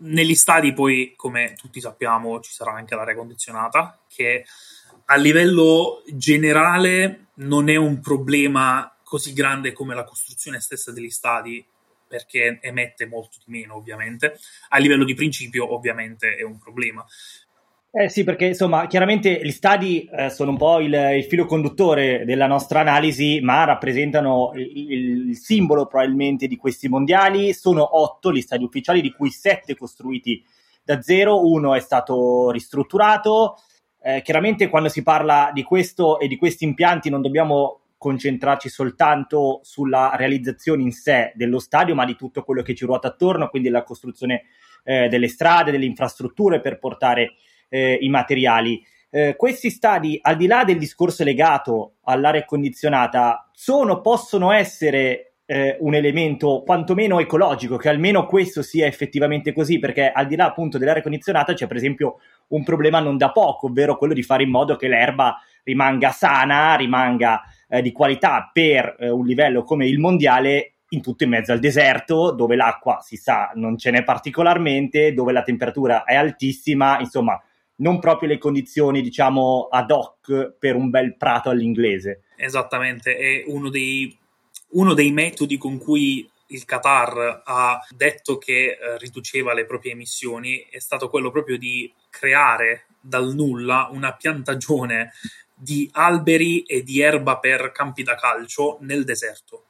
Negli 0.00 0.34
stadi 0.34 0.72
poi, 0.72 1.14
come 1.16 1.54
tutti 1.56 1.80
sappiamo, 1.80 2.40
ci 2.40 2.52
sarà 2.52 2.72
anche 2.72 2.94
l'aria 2.94 3.16
condizionata, 3.16 4.00
che 4.08 4.44
a 5.06 5.16
livello 5.16 6.02
generale 6.06 7.28
non 7.34 7.68
è 7.68 7.76
un 7.76 8.00
problema 8.00 8.94
così 9.02 9.32
grande 9.32 9.72
come 9.72 9.94
la 9.94 10.04
costruzione 10.04 10.60
stessa 10.60 10.92
degli 10.92 11.10
stadi 11.10 11.66
perché 12.08 12.58
emette 12.62 13.06
molto 13.06 13.38
di 13.44 13.58
meno, 13.58 13.76
ovviamente. 13.76 14.38
A 14.70 14.78
livello 14.78 15.04
di 15.04 15.14
principio, 15.14 15.74
ovviamente, 15.74 16.34
è 16.34 16.42
un 16.42 16.58
problema. 16.58 17.04
Eh 17.90 18.10
sì, 18.10 18.22
perché 18.22 18.46
insomma, 18.46 18.86
chiaramente 18.86 19.40
gli 19.42 19.50
stadi 19.50 20.06
eh, 20.12 20.28
sono 20.28 20.50
un 20.50 20.58
po' 20.58 20.78
il, 20.78 20.92
il, 20.92 21.24
filo 21.24 21.46
conduttore 21.46 22.24
della 22.26 22.46
nostra 22.46 22.80
analisi, 22.80 23.40
ma 23.40 23.64
rappresentano 23.64 24.52
il, 24.54 25.28
il, 25.28 25.36
simbolo 25.36 25.86
probabilmente 25.86 26.46
di 26.46 26.56
questi 26.56 26.88
mondiali. 26.88 27.54
Sono 27.54 27.98
otto 27.98 28.30
gli 28.30 28.42
stadi 28.42 28.62
ufficiali, 28.62 29.00
di 29.00 29.10
cui 29.10 29.30
sette 29.30 29.74
costruiti 29.74 30.44
da 30.84 31.00
zero, 31.00 31.46
uno 31.48 31.74
è 31.74 31.80
stato 31.80 32.50
ristrutturato. 32.50 33.56
Eh, 34.00 34.20
chiaramente 34.22 34.68
quando 34.68 34.88
si 34.88 35.02
parla 35.02 35.50
di 35.52 35.62
questo 35.62 36.20
e 36.20 36.28
di 36.28 36.36
questi 36.36 36.64
impianti 36.64 37.10
non 37.10 37.22
dobbiamo 37.22 37.80
concentrarci 37.98 38.68
soltanto 38.68 39.60
sulla 39.62 40.12
realizzazione 40.14 40.82
in 40.82 40.92
sé 40.92 41.32
dello 41.34 41.58
stadio, 41.58 41.94
ma 41.94 42.04
di 42.04 42.16
tutto 42.16 42.42
quello 42.42 42.62
che 42.62 42.74
ci 42.74 42.86
ruota 42.86 43.08
attorno, 43.08 43.48
quindi 43.48 43.68
la 43.68 43.82
costruzione 43.82 44.44
eh, 44.84 45.08
delle 45.08 45.28
strade, 45.28 45.72
delle 45.72 45.84
infrastrutture 45.84 46.60
per 46.60 46.78
portare 46.78 47.34
eh, 47.68 47.98
i 48.00 48.08
materiali. 48.08 48.82
Eh, 49.10 49.34
questi 49.36 49.70
stadi, 49.70 50.18
al 50.22 50.36
di 50.36 50.46
là 50.46 50.64
del 50.64 50.78
discorso 50.78 51.24
legato 51.24 51.96
all'aria 52.04 52.44
condizionata, 52.44 53.50
sono, 53.52 54.00
possono 54.00 54.52
essere 54.52 55.27
eh, 55.50 55.78
un 55.80 55.94
elemento 55.94 56.62
quantomeno 56.62 57.20
ecologico, 57.20 57.78
che 57.78 57.88
almeno 57.88 58.26
questo 58.26 58.60
sia 58.60 58.84
effettivamente 58.84 59.54
così, 59.54 59.78
perché 59.78 60.12
al 60.12 60.26
di 60.26 60.36
là 60.36 60.44
appunto 60.44 60.76
dell'aria 60.76 61.00
condizionata 61.00 61.54
c'è 61.54 61.66
per 61.66 61.78
esempio 61.78 62.18
un 62.48 62.62
problema 62.62 63.00
non 63.00 63.16
da 63.16 63.32
poco, 63.32 63.68
ovvero 63.68 63.96
quello 63.96 64.12
di 64.12 64.22
fare 64.22 64.42
in 64.42 64.50
modo 64.50 64.76
che 64.76 64.88
l'erba 64.88 65.40
rimanga 65.64 66.10
sana, 66.10 66.74
rimanga 66.76 67.40
eh, 67.66 67.80
di 67.80 67.92
qualità 67.92 68.50
per 68.52 68.96
eh, 68.98 69.08
un 69.08 69.24
livello 69.24 69.62
come 69.62 69.86
il 69.86 69.98
mondiale 69.98 70.74
in 70.90 71.00
tutto 71.00 71.24
in 71.24 71.30
mezzo 71.30 71.52
al 71.52 71.60
deserto, 71.60 72.30
dove 72.30 72.54
l'acqua 72.54 73.00
si 73.00 73.16
sa 73.16 73.50
non 73.54 73.78
ce 73.78 73.90
n'è 73.90 74.04
particolarmente, 74.04 75.14
dove 75.14 75.32
la 75.32 75.42
temperatura 75.42 76.04
è 76.04 76.14
altissima, 76.14 76.98
insomma, 77.00 77.42
non 77.76 77.98
proprio 78.00 78.28
le 78.28 78.36
condizioni, 78.36 79.00
diciamo, 79.00 79.68
ad 79.70 79.90
hoc 79.90 80.56
per 80.58 80.76
un 80.76 80.90
bel 80.90 81.16
prato 81.16 81.48
all'inglese. 81.48 82.24
Esattamente, 82.36 83.16
è 83.16 83.44
uno 83.46 83.70
dei, 83.70 84.14
uno 84.70 84.94
dei 84.94 85.12
metodi 85.12 85.56
con 85.56 85.78
cui 85.78 86.28
il 86.48 86.64
Qatar 86.64 87.42
ha 87.44 87.86
detto 87.90 88.38
che 88.38 88.70
eh, 88.70 88.98
riduceva 88.98 89.52
le 89.52 89.66
proprie 89.66 89.92
emissioni 89.92 90.66
è 90.70 90.78
stato 90.78 91.08
quello 91.08 91.30
proprio 91.30 91.58
di 91.58 91.92
creare 92.10 92.86
dal 93.00 93.34
nulla 93.34 93.88
una 93.90 94.14
piantagione 94.14 95.12
di 95.54 95.88
alberi 95.92 96.62
e 96.62 96.82
di 96.82 97.00
erba 97.00 97.38
per 97.38 97.72
campi 97.72 98.02
da 98.02 98.14
calcio 98.14 98.78
nel 98.80 99.04
deserto, 99.04 99.64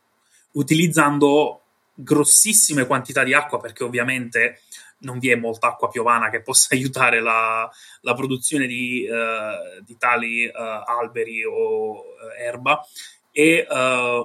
utilizzando 0.52 1.62
grossissime 1.94 2.86
quantità 2.86 3.24
di 3.24 3.34
acqua 3.34 3.58
perché 3.58 3.84
ovviamente 3.84 4.60
non 5.00 5.18
vi 5.18 5.30
è 5.30 5.36
molta 5.36 5.68
acqua 5.68 5.88
piovana 5.88 6.30
che 6.30 6.42
possa 6.42 6.74
aiutare 6.74 7.20
la, 7.20 7.68
la 8.02 8.14
produzione 8.14 8.66
di, 8.66 9.08
uh, 9.08 9.82
di 9.82 9.96
tali 9.96 10.46
uh, 10.46 10.52
alberi 10.54 11.44
o 11.44 11.92
uh, 11.92 12.04
erba 12.38 12.84
e 13.38 13.64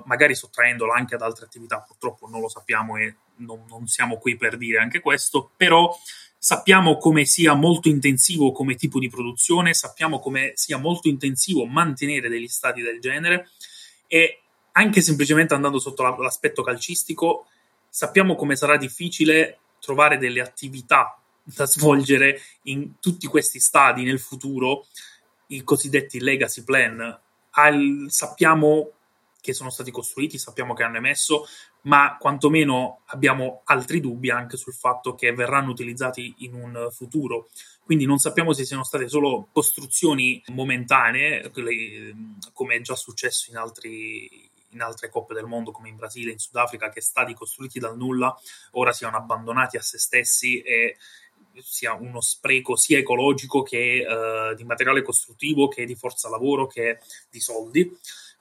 magari 0.05 0.34
sottraendola 0.34 0.96
anche 0.96 1.13
ad 1.13 1.22
altre 1.22 1.46
attività. 1.46 1.79
Purtroppo 1.86 2.27
non 2.27 2.41
lo 2.41 2.50
sappiamo 2.50 2.98
e 2.98 3.15
non, 3.36 3.63
non 3.70 3.86
siamo 3.86 4.17
qui 4.17 4.36
per 4.36 4.58
dire 4.58 4.79
anche 4.79 5.01
questo, 5.01 5.51
però 5.55 5.96
sappiamo 6.36 6.98
come 6.98 7.24
sia 7.24 7.53
molto 7.53 7.89
intensivo 7.89 8.51
come 8.51 8.74
tipo 8.74 8.98
di 8.98 9.10
produzione, 9.10 9.75
sappiamo 9.75 10.20
come 10.20 10.53
sia 10.55 10.77
molto 10.77 11.10
intensivo 11.10 11.65
mantenere 11.65 12.27
degli 12.27 12.48
stati 12.48 12.82
del 12.82 13.00
genere 13.00 13.50
e 14.08 14.41
anche 14.72 15.01
semplicemente 15.01 15.53
andando 15.53 15.77
sotto 15.77 16.01
l'aspetto 16.17 16.63
calcistico, 16.63 17.46
sappiamo 17.88 18.34
come 18.34 18.55
sarà 18.55 18.77
difficile 18.77 19.60
trovare 19.79 20.17
delle 20.17 20.41
attività 20.41 21.20
da 21.43 21.67
svolgere 21.67 22.41
in 22.63 22.93
tutti 23.00 23.27
questi 23.27 23.60
stadi 23.60 24.05
nel 24.05 24.20
futuro, 24.20 24.88
i 25.50 25.63
cosiddetti 25.63 26.20
legacy 26.20 26.63
plan. 26.63 27.20
Al, 27.51 28.08
sappiamo 28.10 28.89
che 29.43 29.53
sono 29.53 29.69
stati 29.69 29.91
costruiti, 29.91 30.38
sappiamo 30.38 30.73
che 30.73 30.83
hanno 30.83 30.95
emesso, 30.95 31.45
ma 31.81 32.15
quantomeno 32.17 33.01
abbiamo 33.07 33.59
altri 33.65 34.00
dubbi 34.00 34.29
anche 34.29 34.55
sul 34.55 34.73
fatto 34.73 35.15
che 35.15 35.33
verranno 35.33 35.69
utilizzati 35.69 36.33
in 36.38 36.53
un 36.53 36.88
futuro. 36.91 37.50
Quindi 37.83 38.05
non 38.05 38.19
sappiamo 38.19 38.53
se 38.53 38.63
siano 38.63 38.85
state 38.85 39.09
solo 39.09 39.50
costruzioni 39.51 40.41
momentanee, 40.47 41.51
come 42.53 42.75
è 42.75 42.81
già 42.81 42.95
successo 42.95 43.51
in 43.51 43.57
altri, 43.57 44.50
in 44.69 44.81
altre 44.81 45.09
coppe 45.09 45.33
del 45.33 45.45
mondo 45.45 45.71
come 45.71 45.89
in 45.89 45.97
Brasile 45.97 46.31
in 46.31 46.39
Sudafrica, 46.39 46.88
che 46.88 47.01
stadi 47.01 47.33
costruiti 47.33 47.79
dal 47.79 47.97
nulla 47.97 48.33
ora 48.71 48.93
siano 48.93 49.17
abbandonati 49.17 49.75
a 49.75 49.81
se 49.81 50.00
stessi 50.00 50.62
e 50.62 50.95
sia 51.62 51.93
uno 51.93 52.21
spreco 52.21 52.77
sia 52.77 52.97
ecologico 52.97 53.62
che 53.62 54.05
uh, 54.07 54.55
di 54.55 54.63
materiale 54.63 55.01
costruttivo, 55.01 55.67
che 55.67 55.83
di 55.85 55.95
forza 55.95 56.29
lavoro, 56.29 56.65
che 56.65 57.00
di 57.29 57.41
soldi. 57.41 57.93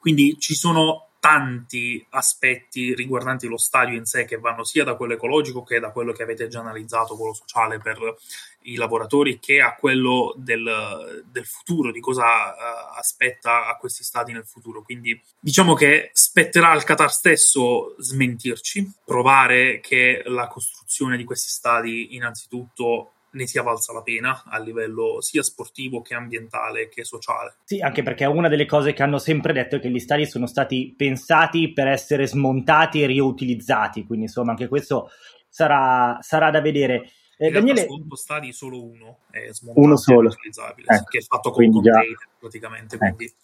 Quindi 0.03 0.37
ci 0.41 0.57
sono 0.57 1.11
tanti 1.21 2.05
aspetti 2.11 2.93
riguardanti 2.93 3.47
lo 3.47 3.57
stadio 3.57 3.97
in 3.97 4.05
sé 4.05 4.25
che 4.25 4.41
vanno 4.41 4.65
sia 4.65 4.83
da 4.83 4.97
quello 4.97 5.13
ecologico 5.13 5.63
che 5.63 5.79
da 5.79 5.93
quello 5.93 6.11
che 6.11 6.25
avete 6.25 6.49
già 6.49 6.59
analizzato, 6.59 7.17
quello 7.17 7.35
sociale 7.35 7.79
per 7.79 8.17
i 8.63 8.75
lavoratori, 8.75 9.39
che 9.39 9.61
a 9.61 9.77
quello 9.77 10.35
del, 10.37 11.23
del 11.31 11.47
futuro, 11.47 11.93
di 11.93 12.01
cosa 12.01 12.25
uh, 12.25 12.99
aspetta 12.99 13.69
a 13.69 13.77
questi 13.77 14.03
stadi 14.03 14.33
nel 14.33 14.45
futuro. 14.45 14.83
Quindi 14.83 15.23
diciamo 15.39 15.75
che 15.75 16.11
spetterà 16.13 16.73
al 16.73 16.83
Qatar 16.83 17.13
stesso 17.13 17.95
smentirci, 17.99 18.91
provare 19.05 19.79
che 19.79 20.25
la 20.27 20.49
costruzione 20.49 21.17
di 21.17 21.23
questi 21.23 21.51
stadi 21.51 22.17
innanzitutto 22.17 23.13
ne 23.33 23.47
sia 23.47 23.63
valsa 23.63 23.93
la 23.93 24.03
pena 24.03 24.45
a 24.47 24.59
livello 24.59 25.21
sia 25.21 25.43
sportivo 25.43 26.03
che 26.03 26.15
ambientale 26.15 26.89
che 26.89 27.05
sociale. 27.05 27.57
Sì, 27.65 27.81
anche 27.81 28.03
perché 28.03 28.25
una 28.25 28.49
delle 28.49 28.67
cose 28.67 28.93
che 28.93 29.03
hanno 29.03 29.19
sempre 29.19 29.53
detto 29.53 29.77
è 29.77 29.81
che 29.81 29.91
gli 29.91 29.99
stadi 29.99 30.27
sono 30.27 30.47
stati 30.47 30.95
pensati 30.97 31.73
per 31.73 31.87
essere 31.87 32.27
smontati 32.27 33.03
e 33.03 33.07
riutilizzati, 33.07 34.05
quindi 34.05 34.27
insomma 34.27 34.51
anche 34.51 34.69
questo 34.69 35.11
sarà, 35.49 36.19
sarà 36.21 36.51
da 36.51 36.61
vedere. 36.61 37.11
Eh, 37.37 37.51
Daniele... 37.51 37.87
Su 37.87 38.15
stadi 38.15 38.53
solo 38.53 38.85
uno 38.85 39.19
è 39.31 39.49
smontato 39.53 39.85
uno 39.85 39.97
solo. 39.97 40.29
e 40.29 40.33
riutilizzabile, 40.33 40.87
ecco, 40.95 41.05
che 41.05 41.19
è 41.19 41.23
fatto 41.23 41.51
con 41.51 41.71
container 41.71 42.17
già... 42.17 42.29
praticamente. 42.39 42.95
Ecco 42.97 43.15
quindi 43.15 43.35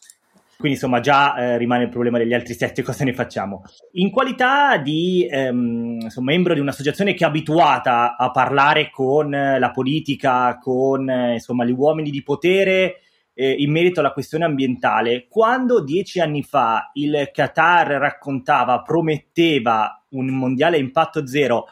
insomma 0.63 1.01
già 1.01 1.37
eh, 1.37 1.59
rimane 1.59 1.85
il 1.85 1.89
problema 1.89 2.19
degli 2.19 2.35
altri 2.35 2.55
sette, 2.55 2.83
cosa 2.83 3.05
ne 3.05 3.13
facciamo? 3.13 3.63
In 3.93 4.11
qualità 4.11 4.77
di 4.79 5.29
ehm, 5.31 6.01
insomma, 6.03 6.33
membro 6.33 6.55
di 6.55 6.61
un'associazione 6.61 7.15
che 7.15 7.25
è 7.25 7.29
abituata 7.29 8.17
a 8.17 8.31
parlare 8.31 8.91
con 8.91 9.31
la 9.31 9.71
politica, 9.71 10.59
con 10.59 11.09
eh, 11.09 11.35
insomma, 11.35 11.65
gli 11.65 11.73
uomini 11.73 12.11
di 12.11 12.23
potere 12.23 13.01
eh, 13.35 13.53
in 13.53 13.71
merito 13.71 14.01
alla 14.01 14.13
questione 14.13 14.45
ambientale, 14.45 15.27
quando 15.29 15.81
dieci 15.81 16.19
anni 16.19 16.43
fa 16.43 16.91
il 16.95 17.31
Qatar 17.33 17.87
raccontava, 17.93 18.83
prometteva 18.83 20.05
un 20.11 20.27
mondiale 20.31 20.77
a 20.77 20.81
impatto 20.81 21.25
zero, 21.25 21.67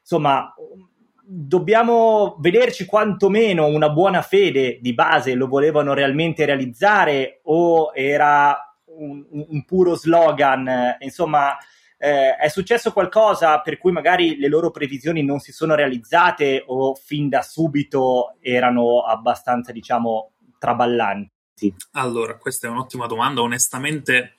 insomma 0.00 0.52
dobbiamo 1.28 2.36
vederci 2.38 2.84
quantomeno 2.84 3.66
una 3.66 3.90
buona 3.90 4.22
fede 4.22 4.78
di 4.80 4.94
base, 4.94 5.34
lo 5.34 5.48
volevano 5.48 5.92
realmente 5.92 6.44
realizzare 6.44 7.40
o 7.44 7.90
era 7.94 8.56
un, 8.84 9.24
un 9.30 9.64
puro 9.64 9.96
slogan? 9.96 10.96
Insomma, 11.00 11.56
eh, 11.98 12.36
è 12.36 12.48
successo 12.48 12.92
qualcosa 12.92 13.60
per 13.60 13.78
cui 13.78 13.90
magari 13.90 14.38
le 14.38 14.48
loro 14.48 14.70
previsioni 14.70 15.24
non 15.24 15.40
si 15.40 15.50
sono 15.50 15.74
realizzate 15.74 16.62
o 16.66 16.94
fin 16.94 17.28
da 17.28 17.42
subito 17.42 18.36
erano 18.40 19.00
abbastanza, 19.00 19.72
diciamo, 19.72 20.32
traballanti? 20.58 21.74
Allora, 21.92 22.36
questa 22.36 22.68
è 22.68 22.70
un'ottima 22.70 23.06
domanda. 23.06 23.40
Onestamente, 23.40 24.36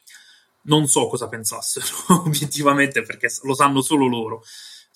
non 0.63 0.88
so 0.88 1.07
cosa 1.07 1.27
pensassero 1.27 1.88
obiettivamente 2.25 3.01
perché 3.01 3.27
lo 3.43 3.53
sanno 3.53 3.81
solo 3.81 4.07
loro. 4.07 4.43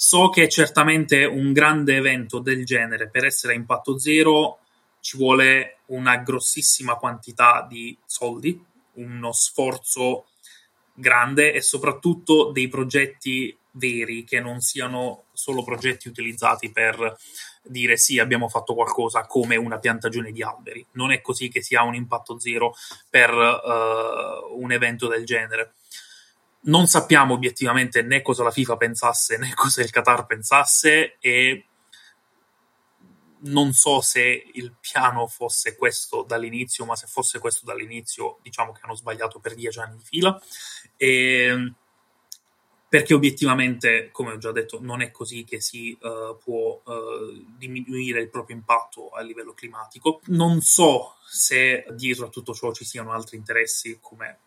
So 0.03 0.29
che 0.29 0.49
certamente 0.49 1.25
un 1.25 1.53
grande 1.53 1.95
evento 1.97 2.39
del 2.39 2.65
genere 2.65 3.07
per 3.07 3.23
essere 3.23 3.53
a 3.53 3.55
impatto 3.55 3.99
zero 3.99 4.57
ci 4.99 5.15
vuole 5.15 5.81
una 5.89 6.17
grossissima 6.17 6.95
quantità 6.95 7.63
di 7.69 7.95
soldi, 8.07 8.59
uno 8.93 9.31
sforzo 9.31 10.25
grande 10.95 11.53
e 11.53 11.61
soprattutto 11.61 12.49
dei 12.49 12.67
progetti 12.67 13.55
veri 13.73 14.23
che 14.23 14.39
non 14.39 14.59
siano 14.59 15.25
solo 15.33 15.63
progetti 15.63 16.07
utilizzati 16.07 16.71
per 16.71 17.15
dire 17.61 17.95
sì 17.95 18.17
abbiamo 18.17 18.49
fatto 18.49 18.73
qualcosa 18.73 19.27
come 19.27 19.55
una 19.55 19.77
piantagione 19.77 20.31
di 20.31 20.41
alberi. 20.41 20.83
Non 20.93 21.11
è 21.11 21.21
così 21.21 21.47
che 21.47 21.61
si 21.61 21.75
ha 21.75 21.83
un 21.83 21.93
impatto 21.93 22.39
zero 22.39 22.73
per 23.07 23.29
uh, 23.29 24.59
un 24.59 24.71
evento 24.71 25.07
del 25.07 25.25
genere 25.25 25.75
non 26.63 26.87
sappiamo 26.87 27.33
obiettivamente 27.33 28.01
né 28.01 28.21
cosa 28.21 28.43
la 28.43 28.51
FIFA 28.51 28.77
pensasse 28.77 29.37
né 29.37 29.51
cosa 29.55 29.81
il 29.81 29.89
Qatar 29.89 30.25
pensasse 30.25 31.17
e 31.19 31.65
non 33.43 33.73
so 33.73 34.01
se 34.01 34.49
il 34.53 34.75
piano 34.79 35.25
fosse 35.27 35.75
questo 35.75 36.23
dall'inizio, 36.23 36.85
ma 36.85 36.95
se 36.95 37.07
fosse 37.07 37.39
questo 37.39 37.65
dall'inizio, 37.65 38.37
diciamo 38.41 38.71
che 38.71 38.81
hanno 38.83 38.95
sbagliato 38.95 39.39
per 39.39 39.55
dieci 39.55 39.79
anni 39.79 39.97
di 39.97 40.03
fila. 40.03 40.39
E, 40.95 41.73
perché 42.87 43.13
obiettivamente, 43.13 44.09
come 44.11 44.33
ho 44.33 44.37
già 44.37 44.51
detto, 44.51 44.79
non 44.81 45.01
è 45.01 45.11
così 45.11 45.45
che 45.45 45.61
si 45.61 45.97
uh, 46.01 46.37
può 46.37 46.81
uh, 46.83 47.45
diminuire 47.57 48.19
il 48.19 48.29
proprio 48.29 48.57
impatto 48.57 49.09
a 49.11 49.21
livello 49.21 49.53
climatico. 49.53 50.19
Non 50.25 50.59
so 50.59 51.15
se 51.25 51.85
dietro 51.93 52.25
a 52.25 52.29
tutto 52.29 52.53
ciò 52.53 52.73
ci 52.73 52.83
siano 52.83 53.13
altri 53.13 53.37
interessi, 53.37 53.97
come 54.01 54.39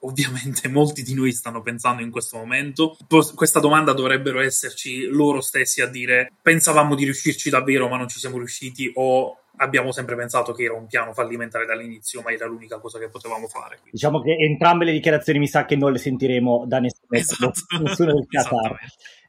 ovviamente 0.00 0.68
molti 0.68 1.02
di 1.02 1.14
noi 1.14 1.32
stanno 1.32 1.62
pensando 1.62 2.02
in 2.02 2.10
questo 2.10 2.36
momento. 2.36 2.96
Questa 3.34 3.60
domanda 3.60 3.92
dovrebbero 3.92 4.40
esserci 4.40 5.06
loro 5.06 5.40
stessi 5.40 5.80
a 5.80 5.86
dire 5.86 6.32
pensavamo 6.40 6.94
di 6.94 7.04
riuscirci 7.04 7.50
davvero 7.50 7.88
ma 7.88 7.96
non 7.96 8.08
ci 8.08 8.18
siamo 8.18 8.38
riusciti 8.38 8.90
o 8.94 9.36
abbiamo 9.58 9.92
sempre 9.92 10.16
pensato 10.16 10.52
che 10.52 10.64
era 10.64 10.74
un 10.74 10.86
piano 10.86 11.12
fallimentare 11.12 11.66
dall'inizio, 11.66 12.22
ma 12.22 12.32
era 12.32 12.46
l'unica 12.46 12.78
cosa 12.78 12.98
che 12.98 13.08
potevamo 13.08 13.46
fare. 13.46 13.80
Diciamo 13.90 14.20
che 14.20 14.32
entrambe 14.32 14.84
le 14.84 14.92
dichiarazioni 14.92 15.38
mi 15.38 15.46
sa 15.46 15.64
che 15.64 15.76
non 15.76 15.92
le 15.92 15.98
sentiremo 15.98 16.64
da 16.66 16.78
nessuno, 16.78 17.06
esatto. 17.10 17.52
nessuno 17.82 18.12
del 18.14 18.26
Qatar. 18.28 18.76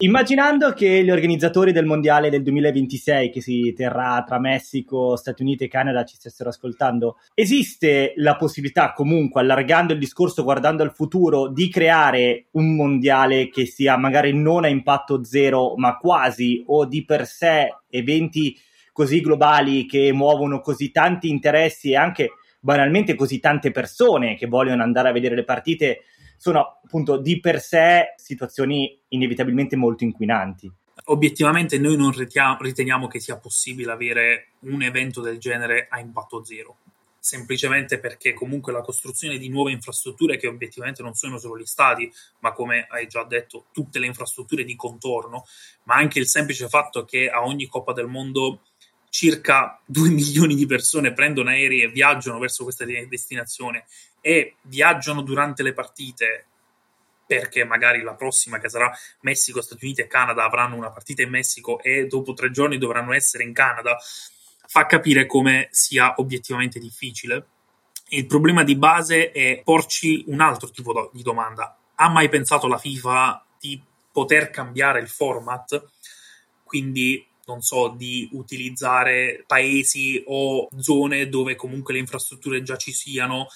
Immaginando 0.01 0.71
che 0.71 1.03
gli 1.03 1.11
organizzatori 1.11 1.73
del 1.73 1.85
mondiale 1.85 2.29
del 2.29 2.41
2026, 2.43 3.29
che 3.29 3.41
si 3.41 3.73
terrà 3.75 4.23
tra 4.25 4.39
Messico, 4.39 5.17
Stati 5.17 5.41
Uniti 5.41 5.65
e 5.65 5.67
Canada, 5.67 6.05
ci 6.05 6.15
stessero 6.15 6.49
ascoltando, 6.49 7.17
esiste 7.33 8.13
la 8.15 8.37
possibilità, 8.37 8.93
comunque, 8.93 9.41
allargando 9.41 9.91
il 9.91 9.99
discorso, 9.99 10.43
guardando 10.43 10.83
al 10.83 10.93
futuro, 10.93 11.49
di 11.49 11.69
creare 11.69 12.45
un 12.51 12.75
mondiale 12.75 13.49
che 13.49 13.65
sia 13.65 13.97
magari 13.97 14.33
non 14.33 14.63
a 14.63 14.69
impatto 14.69 15.25
zero, 15.25 15.75
ma 15.75 15.97
quasi, 15.97 16.63
o 16.67 16.85
di 16.85 17.03
per 17.03 17.25
sé 17.25 17.67
eventi 17.89 18.57
così 18.99 19.21
globali 19.21 19.85
che 19.85 20.11
muovono 20.11 20.59
così 20.59 20.91
tanti 20.91 21.29
interessi 21.29 21.91
e 21.91 21.95
anche 21.95 22.31
banalmente 22.59 23.15
così 23.15 23.39
tante 23.39 23.71
persone 23.71 24.35
che 24.35 24.45
vogliono 24.47 24.83
andare 24.83 25.07
a 25.07 25.13
vedere 25.13 25.35
le 25.35 25.45
partite 25.45 26.01
sono 26.35 26.81
appunto 26.83 27.15
di 27.15 27.39
per 27.39 27.61
sé 27.61 28.13
situazioni 28.17 28.99
inevitabilmente 29.07 29.77
molto 29.77 30.03
inquinanti. 30.03 30.69
Obiettivamente 31.05 31.79
noi 31.79 31.95
non 31.95 32.11
riteniamo 32.11 33.07
che 33.07 33.21
sia 33.21 33.37
possibile 33.37 33.93
avere 33.93 34.49
un 34.63 34.81
evento 34.81 35.21
del 35.21 35.37
genere 35.37 35.87
a 35.89 36.01
impatto 36.01 36.43
zero, 36.43 36.79
semplicemente 37.19 37.99
perché 37.99 38.33
comunque 38.33 38.73
la 38.73 38.81
costruzione 38.81 39.37
di 39.37 39.47
nuove 39.47 39.71
infrastrutture 39.71 40.35
che 40.35 40.47
obiettivamente 40.47 41.01
non 41.01 41.13
sono 41.13 41.37
solo 41.37 41.57
gli 41.57 41.65
stadi, 41.65 42.11
ma 42.39 42.51
come 42.51 42.85
hai 42.89 43.07
già 43.07 43.23
detto, 43.23 43.67
tutte 43.71 43.97
le 43.97 44.07
infrastrutture 44.07 44.65
di 44.65 44.75
contorno, 44.75 45.45
ma 45.83 45.95
anche 45.95 46.19
il 46.19 46.27
semplice 46.27 46.67
fatto 46.67 47.05
che 47.05 47.29
a 47.29 47.45
ogni 47.45 47.65
Coppa 47.65 47.93
del 47.93 48.07
Mondo 48.07 48.59
circa 49.09 49.79
2 49.85 50.09
milioni 50.09 50.55
di 50.55 50.65
persone 50.65 51.13
prendono 51.13 51.49
aerei 51.49 51.83
e 51.83 51.89
viaggiano 51.89 52.39
verso 52.39 52.63
questa 52.63 52.85
destinazione 52.85 53.85
e 54.21 54.55
viaggiano 54.63 55.21
durante 55.21 55.63
le 55.63 55.73
partite 55.73 56.45
perché 57.29 57.63
magari 57.63 58.01
la 58.01 58.15
prossima 58.15 58.57
che 58.57 58.69
sarà 58.69 58.91
Messico, 59.19 59.61
Stati 59.61 59.85
Uniti 59.85 60.01
e 60.01 60.07
Canada 60.07 60.45
avranno 60.45 60.75
una 60.75 60.89
partita 60.89 61.21
in 61.21 61.29
Messico 61.29 61.79
e 61.83 62.07
dopo 62.07 62.33
tre 62.33 62.49
giorni 62.49 62.79
dovranno 62.79 63.13
essere 63.13 63.43
in 63.43 63.53
Canada, 63.53 63.99
fa 64.65 64.87
capire 64.87 65.27
come 65.27 65.67
sia 65.69 66.15
obiettivamente 66.17 66.79
difficile. 66.79 67.45
Il 68.07 68.25
problema 68.25 68.63
di 68.63 68.75
base 68.75 69.31
è 69.31 69.61
porci 69.63 70.23
un 70.25 70.41
altro 70.41 70.71
tipo 70.71 71.11
di 71.13 71.21
domanda. 71.21 71.77
Ha 71.93 72.09
mai 72.09 72.29
pensato 72.29 72.65
la 72.67 72.79
FIFA 72.79 73.45
di 73.59 73.79
poter 74.11 74.49
cambiare 74.49 74.99
il 74.99 75.07
format? 75.07 75.87
Quindi 76.63 77.23
non 77.49 77.61
so, 77.61 77.95
di 77.97 78.29
utilizzare 78.33 79.43
paesi 79.47 80.23
o 80.27 80.67
zone 80.77 81.27
dove 81.27 81.55
comunque 81.55 81.93
le 81.93 81.99
infrastrutture 81.99 82.61
già 82.61 82.77
ci 82.77 82.91
siano, 82.91 83.47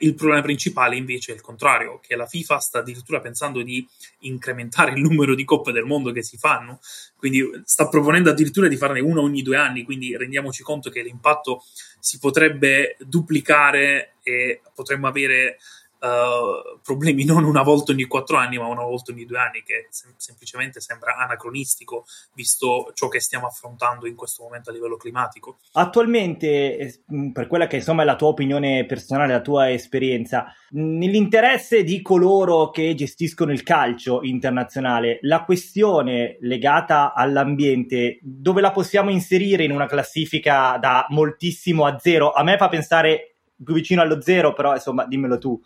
il 0.00 0.14
problema 0.14 0.42
principale 0.42 0.96
invece 0.96 1.32
è 1.32 1.34
il 1.34 1.40
contrario, 1.40 2.00
che 2.02 2.16
la 2.16 2.26
FIFA 2.26 2.58
sta 2.58 2.80
addirittura 2.80 3.20
pensando 3.20 3.62
di 3.62 3.86
incrementare 4.20 4.92
il 4.92 5.00
numero 5.00 5.34
di 5.34 5.44
coppe 5.44 5.72
del 5.72 5.84
mondo 5.84 6.12
che 6.12 6.22
si 6.22 6.36
fanno, 6.36 6.80
quindi 7.16 7.42
sta 7.64 7.88
proponendo 7.88 8.28
addirittura 8.28 8.68
di 8.68 8.76
farne 8.76 9.00
una 9.00 9.20
ogni 9.20 9.42
due 9.42 9.56
anni, 9.56 9.84
quindi 9.84 10.14
rendiamoci 10.16 10.62
conto 10.62 10.90
che 10.90 11.02
l'impatto 11.02 11.62
si 11.98 12.18
potrebbe 12.18 12.96
duplicare 13.00 14.16
e 14.22 14.60
potremmo 14.74 15.06
avere 15.06 15.58
uh, 16.00 16.78
problemi 16.82 17.24
non 17.24 17.44
una 17.44 17.62
volta 17.62 17.92
ogni 17.92 18.04
quattro 18.04 18.36
anni, 18.36 18.58
ma 18.58 18.66
una 18.66 18.84
volta 18.84 19.12
ogni 19.12 19.24
due 19.24 19.38
anni, 19.38 19.62
che 19.62 19.86
sem- 19.90 20.14
semplicemente 20.16 20.80
sembra 20.80 21.16
anacronistico, 21.16 22.04
visto 22.34 22.90
ciò 22.94 23.08
che 23.08 23.20
stiamo 23.20 23.46
affrontando 23.46 24.06
in 24.06 24.14
questo 24.14 24.42
momento 24.42 24.70
a 24.70 24.72
livello 24.72 24.96
climatico. 24.96 25.58
Attualmente, 25.72 27.02
per 27.32 27.46
quella 27.46 27.66
che 27.66 27.76
insomma 27.76 28.02
è 28.02 28.04
la 28.04 28.16
tua 28.16 28.28
opinione 28.28 28.84
personale, 28.86 29.32
la 29.32 29.40
tua 29.40 29.70
esperienza, 29.70 30.52
nell'interesse 30.70 31.82
di 31.82 32.02
coloro 32.02 32.70
che 32.70 32.94
gestiscono 32.94 33.52
il 33.52 33.62
calcio 33.62 34.22
internazionale, 34.22 35.18
la 35.22 35.44
questione 35.44 36.36
legata 36.40 37.14
all'ambiente, 37.14 38.18
dove 38.22 38.60
la 38.60 38.72
possiamo 38.72 39.10
inserire 39.10 39.64
in 39.64 39.72
una 39.72 39.86
classifica 39.86 40.76
da 40.78 41.06
moltissimo 41.10 41.86
a 41.86 41.98
zero? 41.98 42.32
A 42.32 42.42
me 42.42 42.56
fa 42.56 42.68
pensare 42.68 43.36
più 43.62 43.74
vicino 43.74 44.02
allo 44.02 44.20
zero, 44.20 44.52
però 44.52 44.74
insomma 44.74 45.06
dimmelo 45.06 45.38
tu 45.38 45.60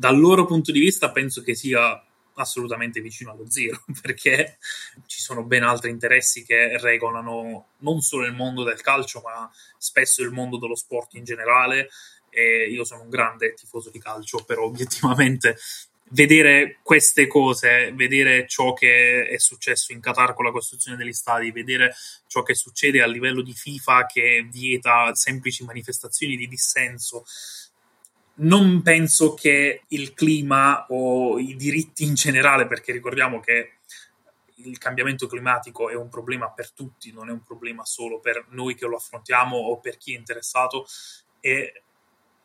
dal 0.00 0.18
loro 0.18 0.46
punto 0.46 0.72
di 0.72 0.80
vista 0.80 1.10
penso 1.10 1.42
che 1.42 1.54
sia 1.54 2.02
assolutamente 2.36 3.02
vicino 3.02 3.32
allo 3.32 3.50
zero, 3.50 3.84
perché 4.00 4.56
ci 5.04 5.20
sono 5.20 5.44
ben 5.44 5.62
altri 5.62 5.90
interessi 5.90 6.42
che 6.42 6.78
regolano 6.78 7.66
non 7.80 8.00
solo 8.00 8.24
il 8.24 8.32
mondo 8.32 8.64
del 8.64 8.80
calcio, 8.80 9.20
ma 9.22 9.50
spesso 9.76 10.22
il 10.22 10.30
mondo 10.30 10.56
dello 10.56 10.74
sport 10.74 11.14
in 11.14 11.24
generale. 11.24 11.90
E 12.30 12.70
io 12.70 12.82
sono 12.84 13.02
un 13.02 13.10
grande 13.10 13.52
tifoso 13.52 13.90
di 13.90 13.98
calcio, 13.98 14.42
però 14.44 14.64
obiettivamente 14.64 15.58
vedere 16.12 16.78
queste 16.82 17.26
cose, 17.26 17.92
vedere 17.94 18.46
ciò 18.48 18.72
che 18.72 19.28
è 19.28 19.38
successo 19.38 19.92
in 19.92 20.00
Qatar 20.00 20.32
con 20.32 20.46
la 20.46 20.50
costruzione 20.50 20.96
degli 20.96 21.12
stadi, 21.12 21.52
vedere 21.52 21.94
ciò 22.26 22.42
che 22.42 22.54
succede 22.54 23.02
a 23.02 23.06
livello 23.06 23.42
di 23.42 23.52
FIFA 23.52 24.06
che 24.06 24.48
vieta 24.50 25.14
semplici 25.14 25.62
manifestazioni 25.64 26.36
di 26.36 26.48
dissenso, 26.48 27.24
non 28.34 28.82
penso 28.82 29.34
che 29.34 29.82
il 29.88 30.14
clima 30.14 30.86
o 30.88 31.38
i 31.38 31.56
diritti 31.56 32.04
in 32.04 32.14
generale, 32.14 32.66
perché 32.66 32.92
ricordiamo 32.92 33.40
che 33.40 33.78
il 34.56 34.78
cambiamento 34.78 35.26
climatico 35.26 35.90
è 35.90 35.94
un 35.94 36.08
problema 36.08 36.50
per 36.50 36.72
tutti, 36.72 37.12
non 37.12 37.28
è 37.28 37.32
un 37.32 37.42
problema 37.42 37.84
solo 37.84 38.20
per 38.20 38.46
noi 38.50 38.74
che 38.74 38.86
lo 38.86 38.96
affrontiamo 38.96 39.56
o 39.56 39.78
per 39.78 39.96
chi 39.96 40.14
è 40.14 40.18
interessato. 40.18 40.86
E 41.40 41.82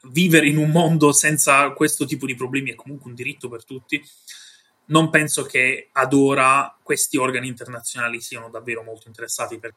vivere 0.09 0.47
in 0.47 0.57
un 0.57 0.69
mondo 0.69 1.11
senza 1.11 1.71
questo 1.71 2.05
tipo 2.05 2.25
di 2.25 2.35
problemi 2.35 2.71
è 2.71 2.75
comunque 2.75 3.09
un 3.09 3.15
diritto 3.15 3.49
per 3.49 3.63
tutti. 3.63 4.03
Non 4.87 5.09
penso 5.09 5.43
che 5.43 5.89
ad 5.91 6.13
ora 6.13 6.77
questi 6.81 7.17
organi 7.17 7.47
internazionali 7.47 8.21
siano 8.21 8.49
davvero 8.49 8.83
molto 8.83 9.07
interessati 9.07 9.57
per 9.57 9.73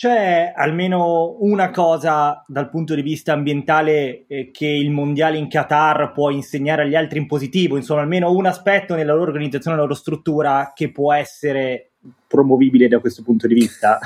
c'è 0.00 0.54
almeno 0.56 1.36
una 1.40 1.70
cosa 1.70 2.42
dal 2.46 2.70
punto 2.70 2.94
di 2.94 3.02
vista 3.02 3.34
ambientale 3.34 4.24
eh, 4.28 4.50
che 4.50 4.64
il 4.64 4.90
mondiale 4.90 5.36
in 5.36 5.46
Qatar 5.46 6.12
può 6.12 6.30
insegnare 6.30 6.84
agli 6.84 6.94
altri 6.94 7.18
in 7.18 7.26
positivo, 7.26 7.76
insomma, 7.76 8.00
almeno 8.00 8.32
un 8.32 8.46
aspetto 8.46 8.94
nella 8.94 9.12
loro 9.12 9.30
organizzazione, 9.30 9.76
nella 9.76 9.86
loro 9.86 10.00
struttura 10.00 10.72
che 10.74 10.90
può 10.90 11.12
essere 11.12 11.90
promovibile 12.26 12.88
da 12.88 12.98
questo 12.98 13.22
punto 13.22 13.46
di 13.46 13.52
vista? 13.52 13.98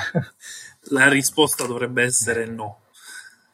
La 0.91 1.07
risposta 1.07 1.65
dovrebbe 1.65 2.03
essere 2.03 2.45
no. 2.45 2.79